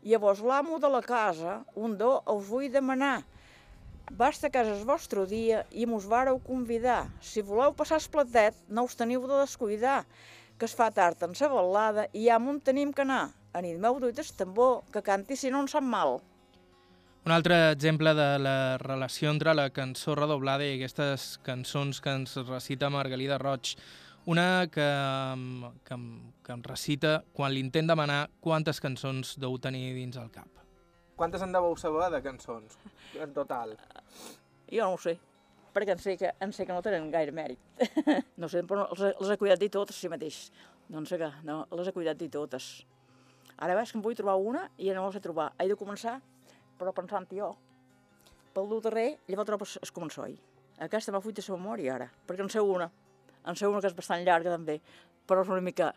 [0.05, 3.19] Llavors l'amo de la casa, un do us vull demanar,
[4.11, 7.09] Basta que el vostre dia i mos vareu convidar.
[7.25, 10.05] Si voleu passar el platet, no us teniu de descuidar,
[10.59, 13.33] que es fa tard en sa balada i ja m'on tenim que anar.
[13.55, 16.21] A nit meu duit el tambor, que canti si no en sap mal.
[17.25, 22.37] Un altre exemple de la relació entre la cançó redoblada i aquestes cançons que ens
[22.45, 23.73] recita Margalida Roig.
[24.27, 24.89] Una que,
[25.89, 25.97] que,
[26.45, 30.64] que em recita quan li intent demanar quantes cançons deu tenir dins el cap.
[31.17, 32.75] Quantes en deveu saber de cançons,
[33.23, 33.77] en total?
[34.67, 35.13] Jo no ho sé,
[35.75, 37.61] perquè en sé que, en sé que no tenen gaire mèrit.
[38.43, 40.49] no sé, però les, les he cuidat dir totes si mateix.
[41.07, 42.67] Sé què, no, les he cuidat dir totes.
[43.63, 45.53] Ara veig que em vull trobar una i ja no la sé trobar.
[45.63, 46.17] He de començar,
[46.81, 47.53] però pensant jo.
[48.55, 50.37] Pel dur darrer, llavors trobo el començoi.
[50.83, 52.91] Aquesta m'ha fuit de la memòria ara, perquè en sé una.
[53.47, 54.81] En sé una que és bastant llarga també,
[55.29, 55.95] però és una mica...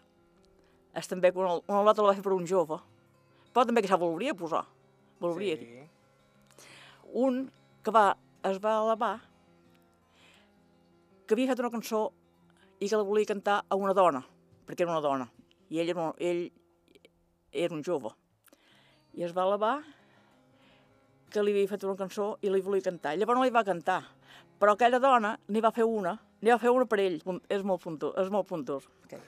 [0.98, 2.78] És també que una, una altra la va fer per un jove.
[3.54, 4.66] Però també que s'ha voldria posar
[5.20, 5.66] voldria sí.
[5.66, 5.88] dir.
[7.14, 7.46] Un
[7.84, 8.08] que va,
[8.50, 9.16] es va elevar,
[11.28, 12.02] que havia fet una cançó
[12.80, 14.22] i que la volia cantar a una dona,
[14.68, 15.28] perquè era una dona,
[15.70, 16.44] i ell era un, ell
[17.52, 18.14] era un jove.
[19.18, 19.78] I es va elevar
[21.34, 23.16] que li havia fet una cançó i li volia cantar.
[23.18, 24.02] Llavors no li va cantar,
[24.60, 27.20] però aquella dona n'hi va fer una, n'hi va fer una per ell.
[27.50, 28.88] És molt puntós, és molt puntós.
[29.08, 29.22] Okay.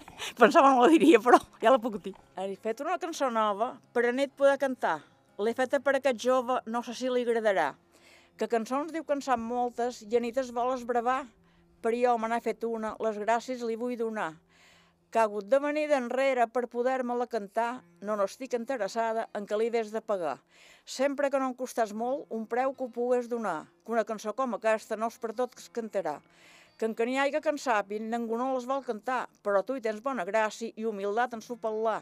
[0.38, 2.12] Pensava no la diria, però ja la puc dir.
[2.36, 4.98] He fet una cançó nova per a nit poder cantar.
[5.40, 7.70] L'he feta per a aquest jove, no sé si li agradarà.
[8.36, 11.22] Que cançons diu que en sap moltes i a nit es vol esbravar.
[11.80, 14.34] Per jo me n'ha fet una, les gràcies li vull donar.
[15.10, 19.70] Que ha hagut de venir d'enrere per poder-me-la cantar, no n'estic interessada en que li
[19.72, 20.36] des de pagar.
[20.84, 24.36] Sempre que no em costàs molt, un preu que ho pugues donar, que una cançó
[24.36, 26.20] com aquesta no és per tot que es cantarà
[26.80, 29.74] que en que n'hi hagi que en sàpin, ningú no les vol cantar, però tu
[29.76, 31.98] hi tens bona gràcia i humildat en supel·lar.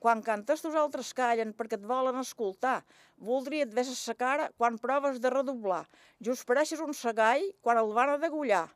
[0.00, 2.82] Quan cantes, tus altres callen perquè et volen escoltar.
[3.30, 5.86] Voldria et veses sa cara quan proves de redoblar.
[6.28, 8.66] Just pareixes un segall quan el van a degullar.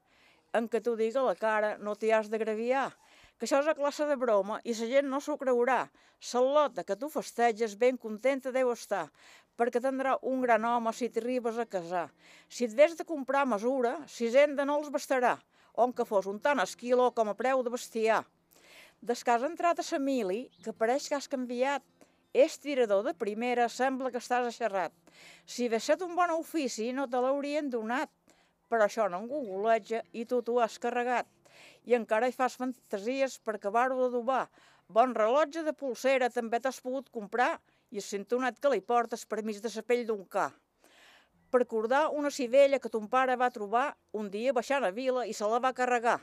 [0.56, 2.88] En què tu diga la cara no t'hi has d'agraviar
[3.38, 5.82] que això és a classe de broma i la gent no s'ho creurà.
[6.24, 9.08] Salota, que tu festeges, ben contenta deu estar,
[9.58, 12.08] perquè tindrà un gran home si t'arribes a casar.
[12.48, 15.36] Si et ves de comprar mesura, sisenda no els bastarà,
[15.74, 18.22] on que fos un tant esquilo com a preu de bestiar.
[19.00, 21.84] Des que has entrat a sa mili, que pareix que has canviat,
[22.34, 24.94] és tirador de primera, sembla que estàs aixerrat.
[25.46, 28.10] Si hagués set un bon ofici, no te l'haurien donat,
[28.68, 31.30] però això no en googleja i tu t'ho has carregat
[31.84, 34.46] i encara hi fas fantasies per acabar-ho d'adobar.
[34.88, 37.52] Bon rellotge de pulsera també t'has pogut comprar
[37.94, 40.48] i el cintonat que li portes per mig de la pell d'un ca.
[41.54, 43.86] Per acordar una civella que ton pare va trobar
[44.20, 46.18] un dia baixant a vila i se la va carregar.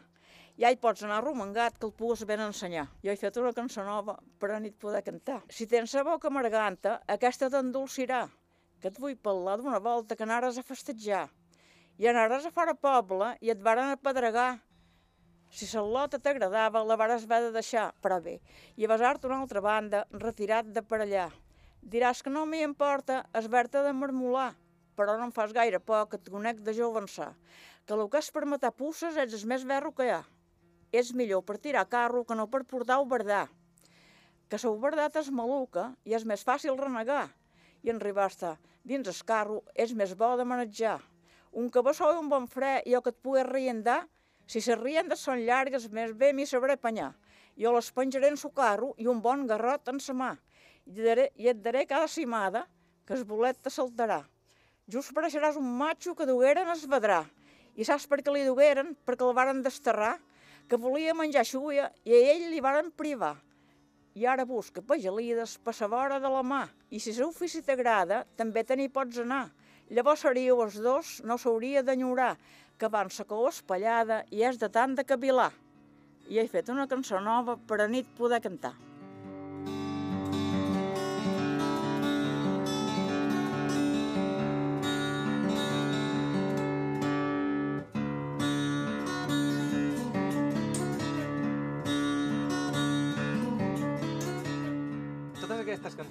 [0.60, 2.90] Ja hi pots anar romangat que el pugues ben ensenyar.
[3.04, 5.40] Jo he fet una cançó nova per a nit poder cantar.
[5.48, 8.26] Si tens la boca amarganta, aquesta t'endolcirà,
[8.82, 11.30] que et vull parlar d'una volta que anares a festejar.
[11.98, 14.60] I anares a fora poble i et varen apedregar
[15.52, 18.40] si lota t'agradava, la vares haver de deixar, però bé,
[18.80, 21.26] i a besar-te una altra banda, retirat de per allà.
[21.82, 24.54] Diràs que no m'hi importa esber-te de marmolar,
[24.96, 27.02] però no em fas gaire por que et conec de jove
[27.86, 30.22] que el que és per matar pusses ets el més verro que hi ha.
[30.92, 33.48] És millor per tirar carro que no per portar o verdar.
[34.50, 37.30] Que sou verdat és maluca i és més fàcil renegar.
[37.84, 41.00] i en ribasta dins el carro és més bo de manejar.
[41.52, 44.08] Un cabeçó i un bon fre i el que et pugui riendar,
[44.46, 47.16] si se riendes són llargues, més bé m'hi sabré apanyar.
[47.58, 50.36] Jo les penjaré en su carro i un bon garrot en sa mà.
[50.86, 52.66] I, daré, i et daré cada cimada
[53.06, 54.22] que el bolet te saltarà.
[54.92, 57.22] Just pareixeràs un matxo que dugueren es vedrà.
[57.76, 58.96] I saps per què li dugueren?
[59.08, 60.18] Perquè el varen desterrar,
[60.68, 63.36] que volia menjar xuia i a ell li varen privar.
[64.16, 66.66] I ara busca pagelides per sa vora de la mà.
[66.92, 69.46] I si l'ofici t'agrada, també te n'hi pots anar.
[69.92, 72.36] Llavors seríeu els dos, no s'hauria d'enyorar,
[72.80, 75.52] que van sa cou espallada i és de tant de cavilar.
[76.32, 78.76] I he fet una cançó nova per a nit poder cantar.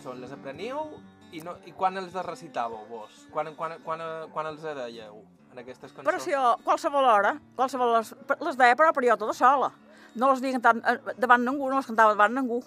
[0.01, 0.95] Cançons les apreníeu
[1.33, 3.27] i, no, i quan els recitàveu vos?
[3.33, 4.01] Quan, quan, quan,
[4.33, 5.21] quan els dèieu
[5.53, 6.07] en aquestes cançons?
[6.09, 9.69] Però si jo, qualsevol hora, qualsevol les, les deia, però, però jo tota sola.
[10.17, 12.63] No les havia cantat eh, davant ningú, no les cantava davant ningú.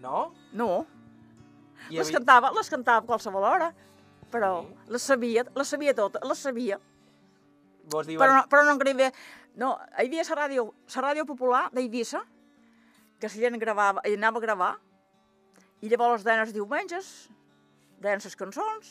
[0.00, 0.28] No?
[0.56, 0.86] No,
[1.90, 3.72] Hi les havia- cantava, les cantava a qualsevol hora,
[4.32, 4.74] però Sí.
[4.94, 6.78] les sabia, les sabia totes, les sabia.
[7.90, 8.20] Vos diuen...
[8.22, 9.10] Però no, però no engravia...
[9.58, 12.20] No, hi havia la ràdio, la ràdio popular d'Eivissa,
[13.18, 14.74] que la gent gravava, i anava a gravar,
[15.82, 17.08] i llavors deien els diumenges,
[18.02, 18.90] deien les cançons,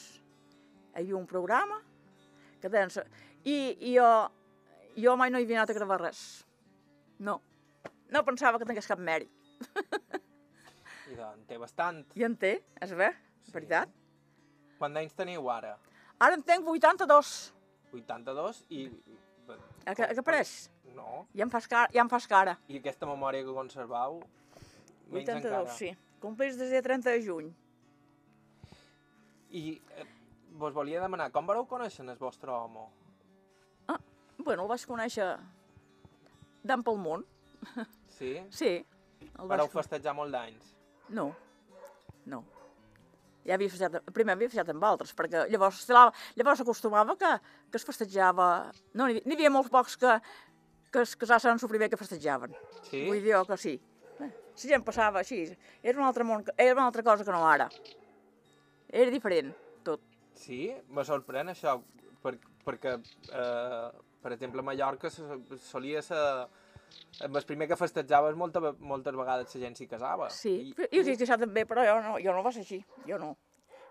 [0.96, 1.82] hi havia un programa,
[2.62, 2.90] que deien...
[2.94, 3.06] sa-
[3.48, 4.08] I, i jo,
[5.00, 6.22] jo mai no hi havia anat a gravar res.
[7.24, 7.38] No.
[8.12, 9.30] No pensava que tingués cap mèrit.
[11.08, 12.02] I doncs, té bastant.
[12.20, 13.12] I en té, és bé,
[13.48, 13.54] Sí.
[13.56, 13.90] veritat.
[14.78, 15.78] Quants anys teniu ara?
[16.20, 17.30] Ara en tenc 82.
[17.96, 18.88] 82 i...
[19.88, 20.52] A què, a què pareix?
[20.98, 21.24] No.
[21.38, 21.88] Ja em fas cara.
[21.96, 22.58] Ja em fas cara.
[22.68, 24.20] I aquesta memòria que conservau,
[25.08, 25.78] menys 82, encara.
[25.78, 25.94] sí.
[26.22, 27.50] Complís des del 30 de juny.
[29.52, 30.06] I eh,
[30.58, 32.88] vos volia demanar, com vareu conèixer el vostre home?
[34.38, 35.32] Bueno, el vaig conèixer
[36.68, 37.26] d'en pel món.
[38.18, 38.38] Sí?
[38.62, 38.72] Sí.
[39.38, 39.74] El Vareu vaig...
[39.74, 40.74] festejar molt d'anys?
[41.14, 41.32] No,
[42.30, 42.44] no.
[43.48, 45.82] Ja havia festejat, primer havia festejat amb altres, perquè llavors,
[46.38, 47.32] llavors acostumava que,
[47.72, 48.48] que es festejava...
[48.94, 50.16] No, n'hi havia molts pocs que,
[50.94, 52.54] que es casaven en el primer que festejaven.
[52.92, 53.08] Sí?
[53.08, 53.76] Vull dir que sí.
[54.58, 55.44] La gent passava així.
[55.84, 57.68] Era un altre món, era una altra cosa que no ara.
[58.90, 59.52] Era diferent,
[59.86, 60.02] tot.
[60.34, 60.72] Sí?
[60.90, 61.76] Me sorprèn això,
[62.24, 62.96] per, perquè,
[63.30, 63.90] eh,
[64.24, 66.24] per exemple, a Mallorca solia ser...
[67.22, 70.30] Amb el primer que festejaves, molta, moltes vegades la gent s'hi casava.
[70.32, 72.80] Sí, I, jo sí que això també, però jo no, jo no va ser així.
[73.10, 73.34] Jo no.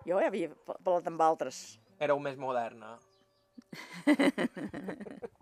[0.08, 1.60] Jo ja havia pa- parlat amb altres.
[2.00, 2.96] éreu més moderna.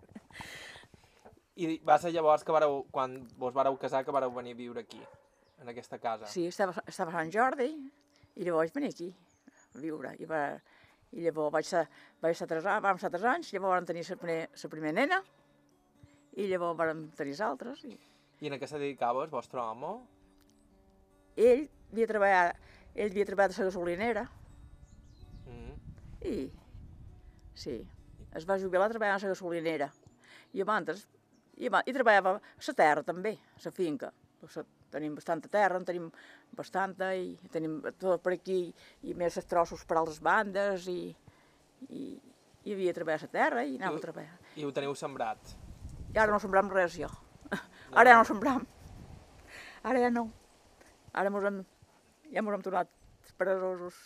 [1.55, 4.81] I va ser llavors que vareu, quan vos vareu casar, que vareu venir a viure
[4.83, 4.99] aquí,
[5.61, 6.27] en aquesta casa.
[6.27, 7.69] Sí, estava, estava a Sant Jordi
[8.35, 9.07] i llavors vaig venir aquí
[9.75, 10.11] a viure.
[10.19, 10.41] I, va,
[11.15, 11.85] i llavors vaig ser,
[12.21, 15.21] vaig ser tres, vam estar tres anys, llavors vam tenir la primer, la primera nena
[16.35, 17.85] i llavors vam tenir les altres.
[17.87, 17.95] I
[18.43, 19.93] I en què se dedicava el vostre home?
[21.39, 22.59] ell havia treballat,
[22.95, 24.25] ell havia treballat a la gasolinera
[25.45, 25.73] Mm.
[26.25, 26.35] i
[27.53, 27.75] sí,
[28.35, 29.89] es va jubilar treballant a la gasolinera.
[30.55, 31.05] I abans,
[31.57, 34.11] i, abans, i treballava a la terra també, a la finca.
[34.39, 34.59] Pues,
[34.95, 36.09] tenim bastanta terra, en tenim
[36.55, 38.59] bastanta i tenim tot per aquí
[39.03, 41.09] i més els trossos per a les bandes i,
[41.89, 42.03] i,
[42.63, 44.37] i havia treballat a la terra i anava I- a treballar.
[44.55, 45.55] I ho teniu sembrat.
[46.13, 47.09] I ara no sembram res jo.
[47.99, 48.63] Ara ja no sembram.
[49.83, 50.29] Ara ja no.
[51.15, 51.59] Ara mos hem,
[52.31, 52.89] ja mos hem tornat
[53.37, 53.97] peresosos.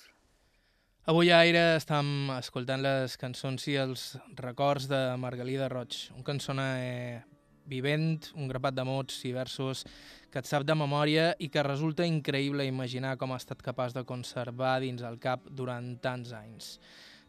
[1.09, 4.03] Avui a Aire estem escoltant les cançons i els
[4.41, 7.23] records de Margalida Roig, un cançoner
[7.69, 9.85] vivent, un grapat de mots i versos
[10.29, 14.05] que et sap de memòria i que resulta increïble imaginar com ha estat capaç de
[14.09, 16.77] conservar dins el cap durant tants anys.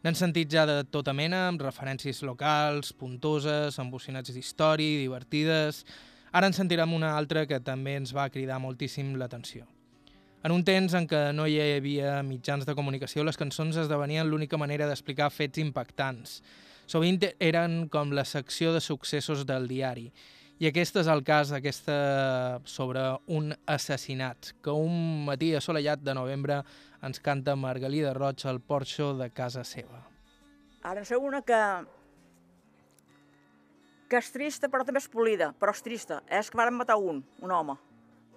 [0.01, 5.85] N'han sentit ja de tota mena, amb referències locals, puntoses, amb bocinats d'història, divertides...
[6.31, 9.65] Ara en sentirem una altra que també ens va cridar moltíssim l'atenció.
[10.47, 14.61] En un temps en què no hi havia mitjans de comunicació, les cançons esdevenien l'única
[14.61, 16.37] manera d'explicar fets impactants.
[16.91, 20.09] Sovint eren com la secció de successos del diari.
[20.59, 21.95] I aquest és el cas d'aquesta
[22.67, 26.59] sobre un assassinat, que un matí assolellat de novembre
[27.07, 30.03] ens canta Margalida Roig al porxo de casa seva.
[30.83, 31.63] Ara sé una que
[34.11, 36.25] que és trista però també és polida, però és trista.
[36.27, 37.79] És que varen matar un, un home,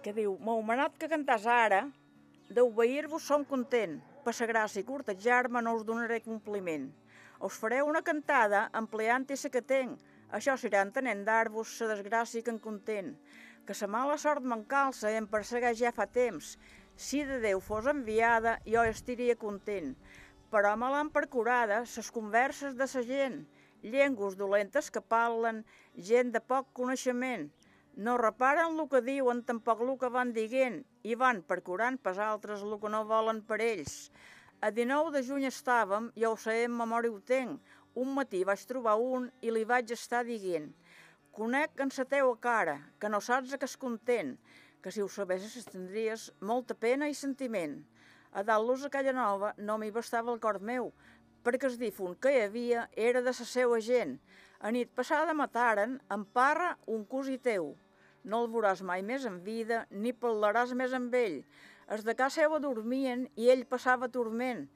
[0.05, 1.87] que diu, m'heu manat que cantàs ara,
[2.53, 6.91] d'obeir-vos som content, per sa gràcia i cortejar-me no us donaré compliment.
[7.43, 9.97] Us faré una cantada empleant-hi sa que tenc,
[10.37, 13.09] això serà entenent dar-vos sa desgràcia que en content,
[13.67, 16.53] que sa mala sort m'encalça i em persegueix ja fa temps.
[16.95, 19.91] Si de Déu fos enviada, jo estiria content,
[20.53, 23.41] però me l'han percurada ses converses de sa gent,
[23.83, 25.65] llengües dolentes que parlen,
[26.11, 27.49] gent de poc coneixement.
[28.07, 32.63] No reparen el que diuen, tampoc el que van dient, i van percurant pas altres
[32.63, 33.97] el que no volen per ells.
[34.63, 38.61] A 19 de juny estàvem, ja ho sé, en memòria ho tenc, un matí vaig
[38.69, 40.69] trobar un i li vaig estar dient
[41.35, 44.29] Conec en sa teua cara, que no saps que és content,
[44.79, 47.75] que si ho sabessis tindries molta pena i sentiment.
[48.31, 50.93] A dalt-los aquella nova no m'hi bastava el cor meu,
[51.43, 54.15] perquè el difunt que hi havia era de sa seua gent.
[54.63, 57.73] A nit passada mataren, en parra, un cosí teu.
[58.23, 61.41] No el veuràs mai més en vida, ni parlaràs més amb ell.
[61.91, 64.67] Els de casa seva dormien i ell passava turment.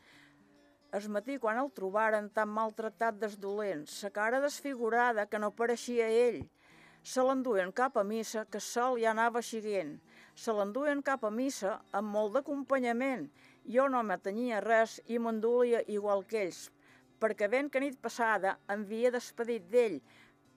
[0.97, 6.07] Es matí, quan el trobaren tan maltractat des dolents, sa cara desfigurada que no pareixia
[6.07, 6.41] ell,
[7.07, 9.93] se l'enduen cap a missa, que sol ja anava xiguent.
[10.35, 13.29] Se l'enduen cap a missa amb molt d'acompanyament.
[13.75, 16.59] Jo no m'atenia res i m'endulia igual que ells,
[17.21, 20.01] perquè ben que nit passada havia despedit d'ell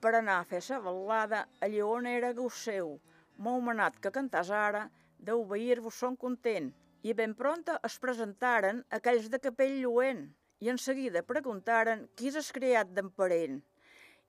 [0.03, 2.97] per anar a fer sa ballada allà on era gust seu.
[3.37, 4.89] M'heu manat que cantàs ara,
[5.27, 10.23] d'obeir-vos son content i ben pronta es presentaren aquells de capell lluent
[10.61, 13.61] i en seguida preguntaren qui és criat d'en parent.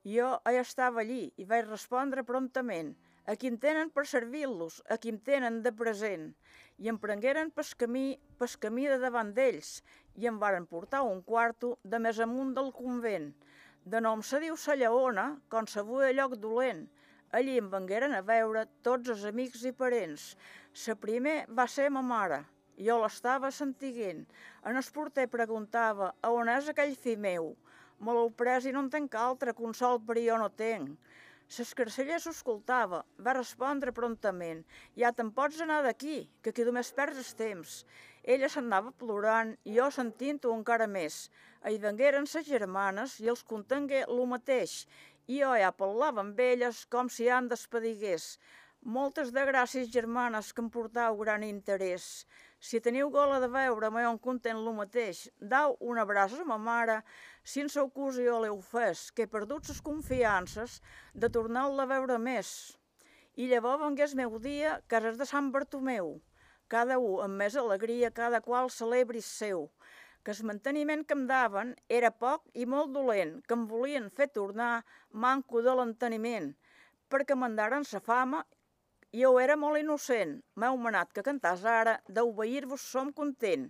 [0.03, 2.93] Jo ja estava allí i vaig respondre prontament
[3.25, 6.33] a qui em tenen per servir-los, a qui em tenen de present.
[6.83, 8.07] I em prengueren pel camí,
[8.39, 9.77] pel camí de davant d'ells
[10.19, 13.31] i em varen portar un quarto de més amunt del convent.
[13.85, 16.85] De nom se diu Sa Lleona, com se vuia lloc dolent.
[17.37, 20.25] Allí em vengueren a veure tots els amics i parents.
[20.81, 22.43] Sa primer va ser ma mare,
[22.87, 24.19] jo l'estava sentiguent.
[24.69, 27.49] En el porter preguntava a on és aquell fill meu.
[27.99, 30.93] Me l'heu pres i no en tenc altre, consol per jo no tenc.
[31.53, 34.61] S'escarcella s'escoltava, va respondre prontament.
[35.01, 37.73] Ja te'n pots anar d'aquí, que aquí només perds el temps.
[38.23, 41.17] Ella s'anava plorant i jo sentint-ho encara més.
[41.67, 44.85] Hi vengueren ses germanes i els contengué lo mateix.
[45.31, 48.37] Jo ja parlava amb elles com si han despedigués.
[48.83, 52.25] Moltes de gràcies, germanes, que em portau gran interès.
[52.59, 56.57] Si teniu gola de veure me on content lo mateix, dau un abraç a ma
[56.57, 56.97] mare,
[57.43, 60.81] si en seu jo l'heu fes, que he perdut ses confiances
[61.13, 62.77] de tornar-la a veure més.
[63.35, 66.19] I llavors vengués meu dia, cases de Sant Bartomeu,
[66.67, 69.69] cada un amb més alegria, cada qual celebri seu,
[70.23, 74.29] que el manteniment que em daven era poc i molt dolent, que em volien fer
[74.37, 74.85] tornar
[75.25, 76.53] manco de l'enteniment,
[77.11, 78.43] perquè mandaren sa fama
[79.13, 80.39] jo era molt innocent.
[80.57, 83.67] M'heu manat que cantàs ara, d'obeir-vos som content.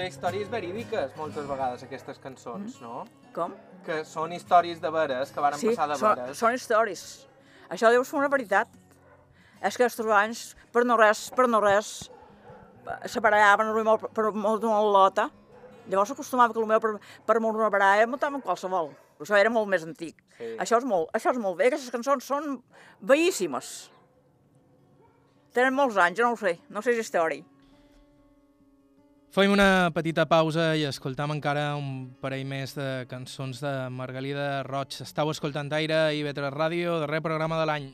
[0.00, 2.82] Conta històries verídiques, moltes vegades, aquestes cançons, Mm.
[2.82, 3.04] no?
[3.34, 3.52] Com?
[3.84, 6.38] Que són històries de veres, que varen sí, passar de veres.
[6.38, 7.26] són històries.
[7.68, 8.66] Això deu ser una veritat.
[9.62, 12.10] És que els anys, per no res, per no res,
[13.04, 15.30] se barallaven molt, per molt d'una lota.
[15.86, 18.94] Llavors acostumava que el meu per, per molt una baralla muntaven qualsevol.
[19.18, 20.16] Però això era molt més antic.
[20.38, 20.56] Sí.
[20.56, 22.62] Això, és molt, això és molt bé, aquestes cançons són
[23.02, 23.90] veíssimes.
[25.52, 27.44] Tenen molts anys, jo no ho sé, no sé si és història.
[29.30, 34.96] Fem una petita pausa i escoltam encara un parell més de cançons de Margalida Roig.
[35.04, 37.86] Estau escoltant Aire i Vetres Ràdio, darrer programa de l'any.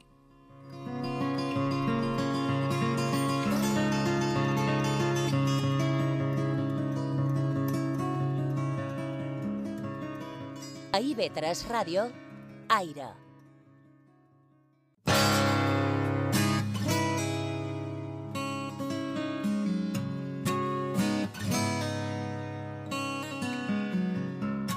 [10.96, 12.08] A IB3 Ràdio,
[12.80, 13.12] Aire.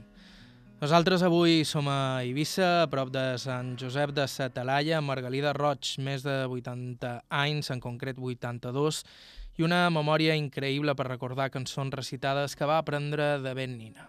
[0.83, 6.25] Nosaltres avui som a Eivissa, a prop de Sant Josep de Satalaia, Margalida Roig, més
[6.27, 8.99] de 80 anys, en concret 82,
[9.61, 14.09] i una memòria increïble per recordar cançons recitades que va aprendre de ben nina.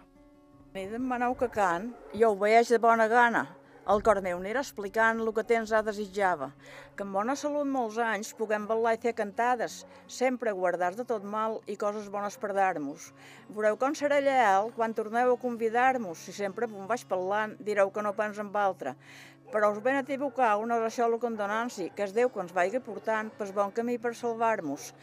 [0.74, 3.46] Ni d'en Manau que can, jo ho veig de bona gana.
[3.92, 6.46] El cor meu anirà explicant el que tens a desitjava,
[6.96, 9.74] que amb bona salut molts anys puguem ballar i fer cantades,
[10.18, 13.10] sempre guardar de tot mal i coses bones per dar-nos.
[13.50, 18.06] Veureu com serà lleal quan torneu a convidar-nos, si sempre on vaig parlant direu que
[18.06, 18.94] no pens amb altre.
[19.52, 22.80] Però us ben equivocar, no és això el condonanci, que és Déu que ens vagi
[22.80, 24.94] portant pel bon camí per salvar-nos.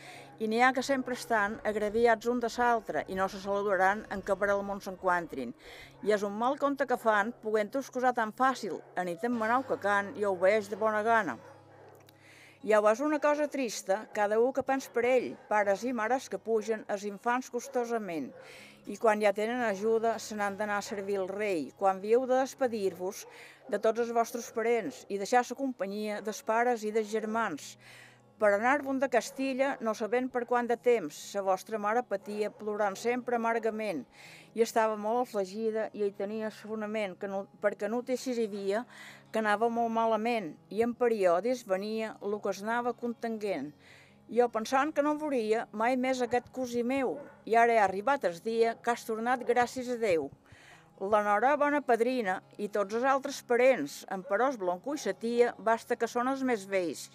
[0.41, 4.23] I n'hi ha que sempre estan agraviats un de l'altre i no se saludaran en
[4.25, 5.51] què per al món s'enquantrin.
[6.01, 9.61] I és un mal compte que fan, poguent-ho excusar tan fàcil, a nit en manau
[9.69, 11.37] que can i ho veig de bona gana.
[12.65, 16.41] I és una cosa trista, cada un que pens per ell, pares i mares que
[16.41, 18.33] pugen els infants costosament,
[18.89, 22.41] i quan ja tenen ajuda se n'han d'anar a servir el rei, quan vieu de
[22.41, 23.27] despedir-vos
[23.69, 27.75] de tots els vostres parents i deixar la companyia dels pares i dels germans,
[28.41, 32.95] per anar-vos de Castilla, no sabent per quant de temps, sa vostra mare patia plorant
[32.97, 33.99] sempre amargament
[34.57, 38.81] i estava molt afligida i hi tenia fonament que no, perquè no té hi havia
[39.31, 43.69] que anava molt malament i en periodis venia el que es anava contenguent.
[44.33, 48.41] Jo pensant que no veuria mai més aquest cosí meu i ara ha arribat el
[48.41, 50.31] dia que has tornat gràcies a Déu.
[51.13, 55.53] La nora bona padrina i tots els altres parents, en Perós Blanco i sa tia,
[55.57, 57.07] basta que són els més vells.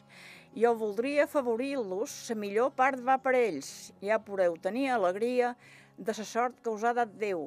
[0.57, 3.91] Jo voldria afavorir-los, la millor part va per ells.
[4.01, 5.51] Ja podeu tenir alegria
[5.99, 7.43] de la sort que us ha dat Déu,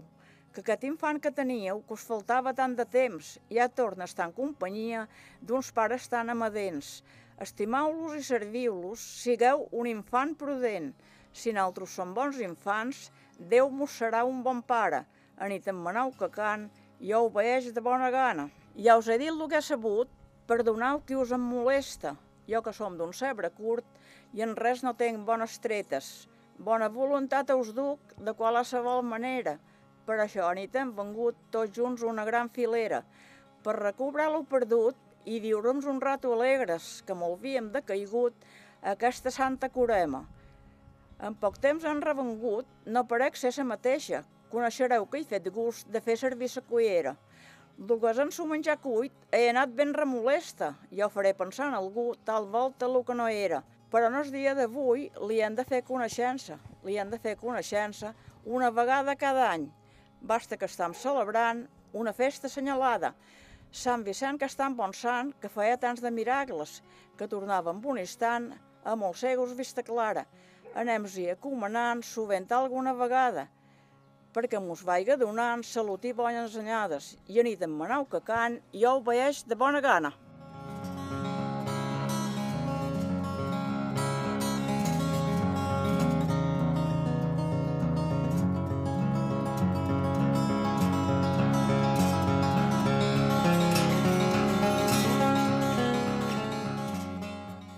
[0.53, 4.27] que aquest infant que teníeu, que us faltava tant de temps, ja torna a estar
[4.29, 5.07] en companyia
[5.41, 7.01] d'uns pares tan amadents.
[7.41, 10.93] Estimeu-los i serviu-los, sigueu un infant prudent.
[11.33, 15.01] Si naltros som bons infants, Déu mos serà un bon pare.
[15.41, 16.69] A nit en manau que can,
[17.01, 18.51] jo ho veig de bona gana.
[18.77, 20.13] Ja us he dit el que he sabut,
[20.45, 22.19] perdoneu qui us em molesta.
[22.49, 23.85] Jo que som d'un cebre curt
[24.33, 26.27] i en res no tenc bones tretes.
[26.57, 29.59] Bona voluntat us duc de qualsevol manera.
[30.05, 33.03] Per això nit hem vengut tots junts una gran filera,
[33.63, 34.97] per recobrar lo perdut
[35.29, 38.33] i viure'ns un rato alegres, que molt havíem decaigut
[38.81, 40.23] a aquesta santa corema.
[41.19, 44.23] En poc temps han revengut, no parec ser la mateixa.
[44.49, 47.15] Coneixereu que he fet gust de fer servir la cullera.
[48.31, 50.75] Su menjar cuit he anat ben remolesta.
[50.91, 53.63] Jo faré pensar en algú tal volta el que no era.
[53.89, 56.59] Però no és dia d'avui, li han de fer coneixença.
[56.83, 58.13] Li han de fer coneixença
[58.43, 59.71] una vegada cada any.
[60.21, 63.13] Basta que estem celebrant una festa assenyalada.
[63.71, 66.81] Sant Vicent que està en bon sant, que feia tants de miracles,
[67.17, 68.51] que tornava en un instant
[68.83, 70.25] amb els segos vista clara.
[70.75, 73.47] Anem-hi acomanant sovint alguna vegada,
[74.33, 77.13] perquè mos vaiga donant salut i bones anyades.
[77.27, 80.13] I a nit en Manau que can, jo ho veig de bona gana.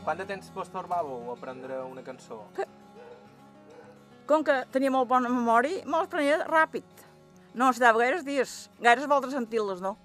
[0.01, 2.41] Quant de temps vos tornàveu a aprendre una cançó?
[4.29, 7.07] Com que tenia molt bona memòria, me les prenia ràpid.
[7.57, 9.97] No es dava gaires dies, gaires voltes sentir-les, no.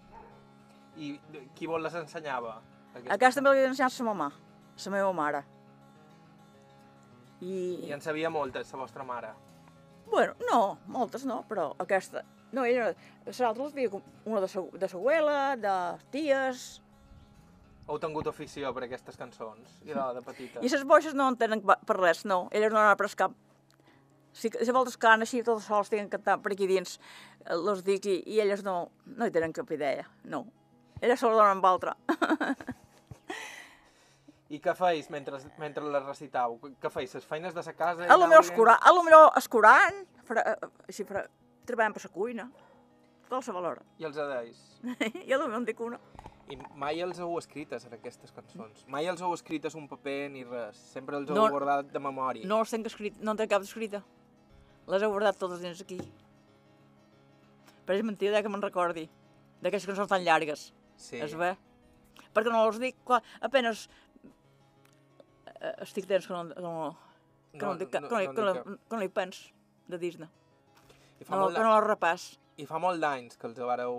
[0.96, 1.14] I
[1.54, 2.56] qui vos les ensenyava?
[3.12, 4.30] Aquesta me l'havia ensenyat sa mamà,
[4.80, 5.44] sa meva mare.
[7.40, 7.86] I...
[7.86, 9.34] I en sabia moltes, la vostra mare.
[10.08, 12.24] Bueno, no, moltes no, però aquesta...
[12.54, 12.92] No, ella,
[13.26, 15.76] les altres havia una de sa, de sa abuela, de
[16.14, 16.66] ties...
[17.86, 19.76] Heu tingut afició per aquestes cançons?
[19.84, 20.62] I de, de petita?
[20.64, 22.46] I les boixes no en tenen per res, no.
[22.50, 23.34] Elles no han après cap.
[24.36, 26.98] Si, si voltes can així, tots sols tenen que cantar per aquí dins,
[27.46, 30.42] eh, los dic, i, i elles no, no hi tenen cap idea, no.
[31.00, 31.94] Elles se donen amb altra.
[34.52, 36.58] I què feis mentre, mentre les recitau?
[36.82, 37.14] Què feis?
[37.16, 38.06] Les feines de sa casa?
[38.06, 41.24] A lo millor escurant, a lo millor escurant, fra, eh, així, fra,
[41.66, 42.44] treballant per la cuina,
[43.30, 43.82] qualsevol hora.
[43.98, 44.60] I els adeis?
[45.26, 45.98] I a lo millor en dic una.
[46.52, 48.84] I mai els heu escrites, en aquestes cançons?
[48.86, 50.78] Mai els heu escrites un paper ni res?
[50.92, 51.48] Sempre els heu No.
[51.50, 52.46] guardat de memòria?
[52.46, 54.04] No les tenc escrit, no en tenc cap escrita.
[54.86, 55.98] Les he guardat totes dins aquí.
[57.86, 59.06] Però és mentida que me'n recordi
[59.62, 60.68] d'aquestes cançons tan llargues.
[60.96, 61.18] Sí.
[61.22, 61.52] Es ve?
[62.34, 63.86] Perquè no els dic, clar, apenes
[65.60, 66.72] eh, estic temps que no, que no,
[67.52, 69.42] que no, no, dic, que, no, no, que, no, que no hi pens
[69.88, 70.28] de dir-ne.
[71.20, 72.26] I fa, No, molt que no els repàs.
[72.60, 73.96] I fa molt d'anys que els vareu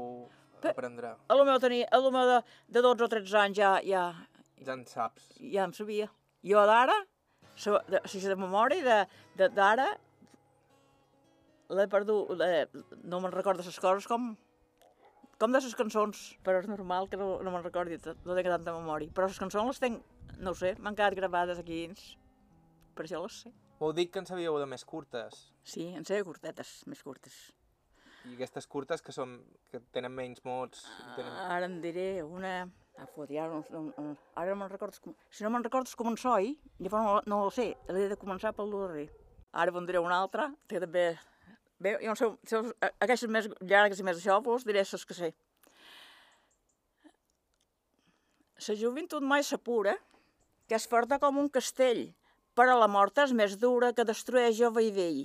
[0.67, 1.15] aprendre.
[1.29, 2.39] A lo meu tenia, a lo meu de,
[2.73, 4.03] de 12 o 13 anys ja, ja,
[4.65, 5.31] Ja en saps.
[5.39, 6.09] ja em sabia.
[6.45, 6.95] Jo d'ara,
[7.55, 9.05] sa- de, de memòria
[9.37, 9.87] d'ara,
[11.69, 12.67] l'he perdut, l'he-
[13.03, 14.35] no me'n recordo les coses com,
[15.37, 18.73] com de les cançons, però és normal que no, no me'n recordi, no tinc tanta
[18.75, 19.11] memòria.
[19.13, 20.01] Però les cançons les tenc,
[20.39, 22.15] no ho sé, m'han quedat gravades aquí dins,
[22.95, 23.53] per això les sé.
[23.77, 25.51] M'heu dit que en sabíeu de més curtes.
[25.61, 27.35] Sí, en sé curtetes, més curtes.
[28.25, 29.37] I aquestes curtes que són
[29.71, 30.87] que tenen menys mots...
[31.15, 31.31] Tenen...
[31.45, 32.65] Ara en diré una...
[32.97, 34.97] Ah, fot, ja no, no, ara me'n recordo...
[35.03, 35.13] Com...
[35.29, 38.55] Si no me'n recordo com en soi, llavors no, no ho sé, he de començar
[38.57, 39.05] pel darrer.
[39.53, 41.11] Ara vos en diré una altra, que també...
[41.79, 45.05] Bé, jo no sé, si a- aquestes més llargues i més això, vos diré les
[45.05, 45.33] que sé.
[48.67, 49.93] La joventut mai s'apura,
[50.67, 52.07] que és forta com un castell,
[52.57, 55.21] però la mort és més dura que destrueix jove i vell.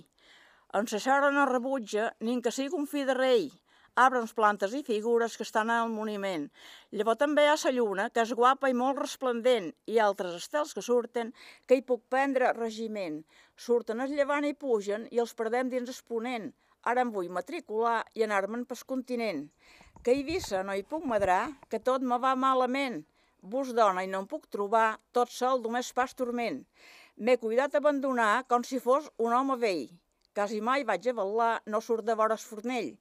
[0.77, 3.49] En sa sora no rebutja, ni que sigui un fill de rei.
[3.95, 6.47] Arbres, plantes i figures que estan al monument.
[6.97, 10.73] Llavors també hi ha la lluna, que és guapa i molt resplendent, i altres estels
[10.73, 11.35] que surten,
[11.69, 13.19] que hi puc prendre regiment.
[13.55, 16.47] Surten el llevant i pugen, i els perdem dins el ponent.
[16.89, 19.45] Ara em vull matricular i anar-me'n pel continent.
[20.03, 23.05] Que a Eivissa no hi puc madrar, que tot me va malament.
[23.43, 26.65] Bus dona i no em puc trobar, tot sol només pas turment.
[27.21, 29.85] M'he cuidat d'abandonar com si fos un home vell.
[30.33, 32.97] Quasi mai vaig a no surt de vora el fornell.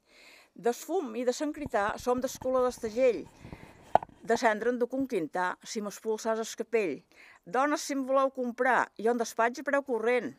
[0.61, 3.23] Desfum i de Sant Crità som d'escola d'Estagell.
[4.29, 6.91] De cendra en duc un quintar, si m'expulsàs el capell.
[7.55, 10.29] Dones, si em voleu comprar, i on despatx a preu corrent.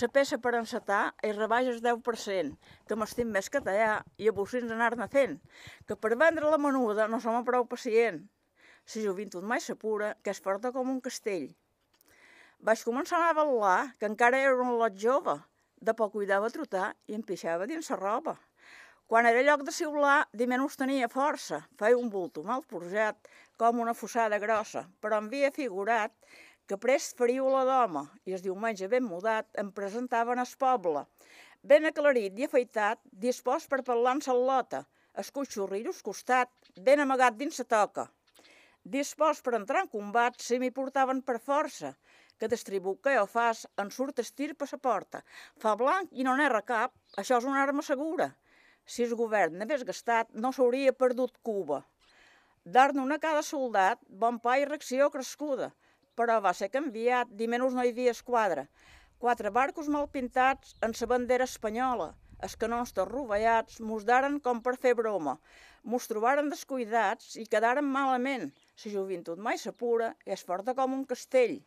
[0.00, 2.56] La peça per encetar i rebaixes 10%,
[2.88, 5.38] que m'estim més que tallar i a bocins anar-ne fent,
[5.86, 8.24] que per vendre la menuda no som prou pacient.
[8.96, 11.52] La joventut mai s'apura, que és forta com un castell.
[12.58, 15.38] Vaig començar a ballar, que encara era un lot jove.
[15.78, 18.38] De poc cuidava trotar i em pixava dins la roba.
[19.08, 21.62] Quan era lloc de siular, de menys tenia força.
[21.80, 26.12] Feia un bulto mal forjat, com una fossada grossa, però em havia figurat
[26.68, 31.06] que prest faríeu la d'home i el diumenge ben mudat em presentaven al poble.
[31.70, 34.82] Ben aclarit i afeitat, dispost per parlar en sal·lota,
[35.22, 36.52] escutxorriros costat,
[36.88, 38.04] ben amagat dins la toca.
[38.96, 41.94] Dispost per entrar en combat si m'hi portaven per força,
[42.36, 45.24] que distribut que jo fas en surt estir per la porta.
[45.64, 48.28] Fa blanc i no n'erra cap, això és una arma segura.
[48.88, 51.82] Si el govern n'hagués gastat, no s'hauria perdut Cuba.
[52.76, 55.68] Dar-ne una a cada soldat, bon pa i reacció crescuda,
[56.16, 58.64] però va ser canviat, di menys no hi havia esquadra.
[59.18, 62.08] Quatre barcos mal pintats en sa bandera espanyola,
[62.46, 65.36] els canons tots rovellats, mos daren com per fer broma.
[65.92, 68.50] Mos trobaren descuidats i quedaren malament.
[68.84, 71.58] La joventut mai s'apura i és forta com un castell.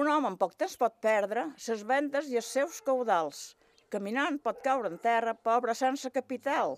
[0.00, 3.40] Un home en poc temps pot perdre ses vendes i els seus caudals.
[3.88, 6.74] Caminant pot caure en terra, pobre sense capital.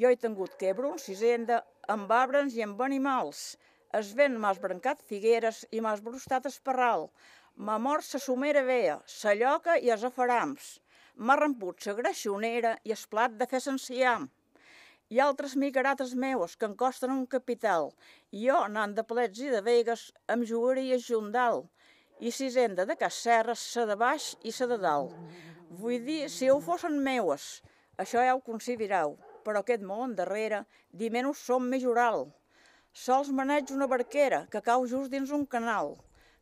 [0.00, 1.58] Jo he tingut que un cisenda
[1.94, 3.58] amb arbres i amb animals.
[3.98, 7.10] Es vent m'has brancat figueres i m'has brustat esparral.
[7.56, 10.78] M'ha mort sa somera vea, sa lloca i els afarams.
[11.16, 14.30] M'ha remput sa greixonera i es plat de fer senciam.
[15.10, 17.90] Hi ha altres migarates meues que em costen un capital.
[18.32, 21.66] Jo, anant de plets i de vegues, em jugaria jundal.
[22.20, 25.12] I sisenda de Casserres, sa de baix i sa de dalt.
[25.68, 27.46] Vull dir, si ho fossin meues,
[28.00, 32.22] això ja ho considerau, però aquest món darrere, di menys som majoral.
[32.96, 35.92] Sols maneig una barquera que cau just dins un canal,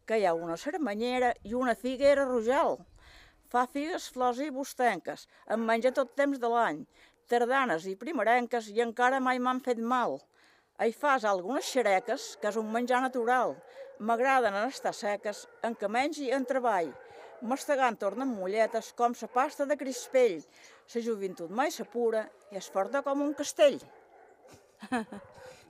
[0.07, 2.79] que hi ha una sermanyera i una figuera rojal.
[3.51, 6.85] Fa figues, flors i bustenques, em menja tot temps de l'any,
[7.27, 10.21] tardanes i primerenques i encara mai m'han fet mal.
[10.79, 13.57] Hi fas algunes xereques, que és un menjar natural.
[13.99, 16.95] M'agraden en estar seques, en que mengi en treball.
[17.43, 20.41] Mastegant tornen mulletes com sa pasta de crispell.
[20.89, 23.81] Sa joventut mai s'apura i és forta com un castell.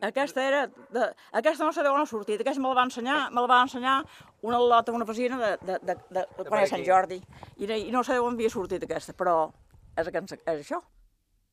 [0.06, 0.66] Aquesta era...
[0.92, 3.62] De, aquesta no sé d'on ha sortit, aquesta me la va ensenyar, me la va
[3.64, 3.94] ensenyar
[4.44, 6.84] una lota, una vecina de, de, de, de, de, quan era Sant.
[6.84, 7.16] Jordi.
[7.56, 9.38] I, no- I no sé d'on havia sortit aquesta, però
[9.96, 10.82] és, és, és això.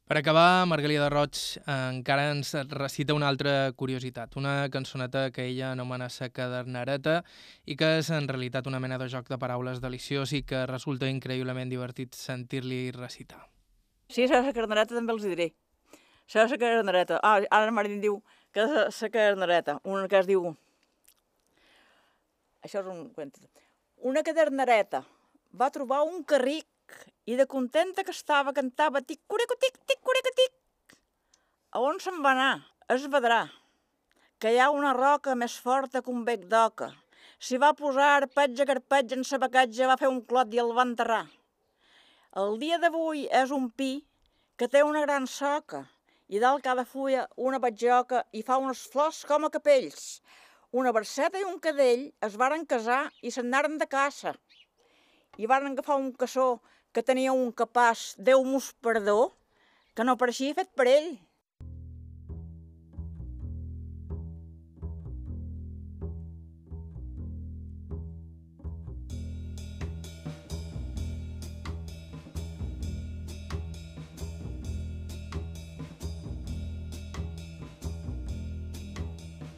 [0.03, 6.09] Per acabar, Margalida Roig encara ens recita una altra curiositat, una cançoneta que ella anomena
[6.11, 7.21] sa cadernareta
[7.63, 11.07] i que és en realitat una mena de joc de paraules deliciós i que resulta
[11.07, 13.45] increïblement divertit sentir-li recitar.
[14.11, 15.53] Sí, la carnereta també els diré.
[16.35, 17.21] La carnereta.
[17.23, 18.19] Ah, ara Marín diu
[18.51, 19.79] que és la carnereta.
[19.87, 20.51] Una que es diu...
[22.59, 23.07] Això és un.
[24.03, 25.05] Una cadernereta
[25.55, 26.67] va trobar un carric
[27.25, 30.55] i de contenta que estava cantava tic cureco tic tic cureco tic.
[31.71, 32.55] A on se'n va anar?
[32.95, 33.43] Es vedrà
[34.43, 36.89] que hi ha una roca més forta que un bec d'oca.
[37.39, 40.73] S'hi va posar arpetge a arpetge en sa becatge, va fer un clot i el
[40.75, 41.23] va enterrar.
[42.41, 43.91] El dia d'avui és un pi
[44.59, 45.85] que té una gran soca
[46.27, 50.19] i dalt cada fulla una batjoca i fa unes flors com a capells.
[50.81, 54.35] Una barceta i un cadell es varen casar i se'n anaren de caça.
[55.37, 56.47] I varen agafar un caçó
[56.93, 59.33] que tenia un capaç, Déu-mos perdó,
[59.97, 61.13] que no pareixia fet per ell.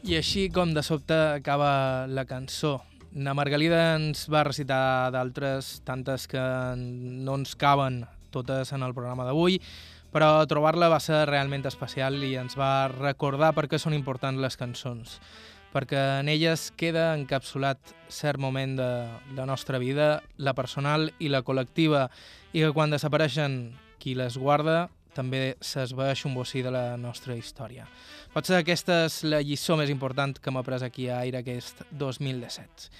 [0.05, 2.77] I així com de sobte acaba la cançó
[3.15, 6.41] Na Margalida ens va recitar d'altres, tantes que
[6.75, 8.01] no ens caben
[8.35, 9.61] totes en el programa d'avui,
[10.11, 14.59] però trobar-la va ser realment especial i ens va recordar per què són importants les
[14.59, 15.19] cançons
[15.75, 18.91] perquè en elles queda encapsulat cert moment de
[19.35, 22.05] la nostra vida, la personal i la col·lectiva,
[22.55, 24.85] i que quan desapareixen qui les guarda
[25.15, 27.87] també s'esvaeix un bocí de la nostra història.
[28.35, 32.91] Potser aquesta és la lliçó més important que m'ha pres aquí a Aire aquest 2017.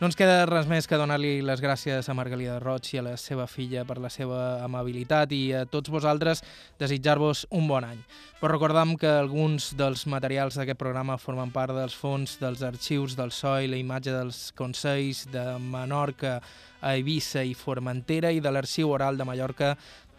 [0.00, 3.12] No ens queda res més que donar-li les gràcies a Margalida Roig i a la
[3.16, 6.42] seva filla per la seva amabilitat i a tots vosaltres
[6.80, 8.00] desitjar-vos un bon any.
[8.40, 13.30] Però recordam que alguns dels materials d'aquest programa formen part dels fons dels arxius del
[13.30, 16.40] SOI, la imatge dels Consells de Menorca,
[16.84, 19.72] a Eivissa i Formentera i de l'Arxiu Oral de Mallorca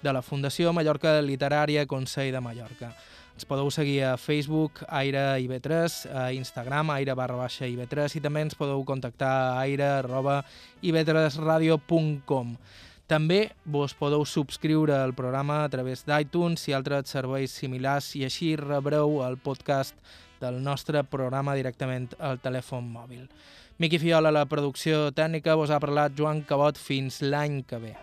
[0.05, 2.91] de la Fundació Mallorca Literària Consell de Mallorca.
[3.35, 8.45] Ens podeu seguir a Facebook, Aire IB3, a Instagram, aire barra baixa IB3 i també
[8.45, 10.37] ens podeu contactar a aire arroba
[10.85, 12.53] ib3radio.com.
[13.11, 18.55] També vos podeu subscriure al programa a través d'iTunes i altres serveis similars i així
[18.61, 19.97] rebreu el podcast
[20.39, 23.27] del nostre programa directament al telèfon mòbil.
[23.77, 27.95] Miqui Fiola, la producció tècnica, vos ha parlat Joan Cabot fins l'any que ve.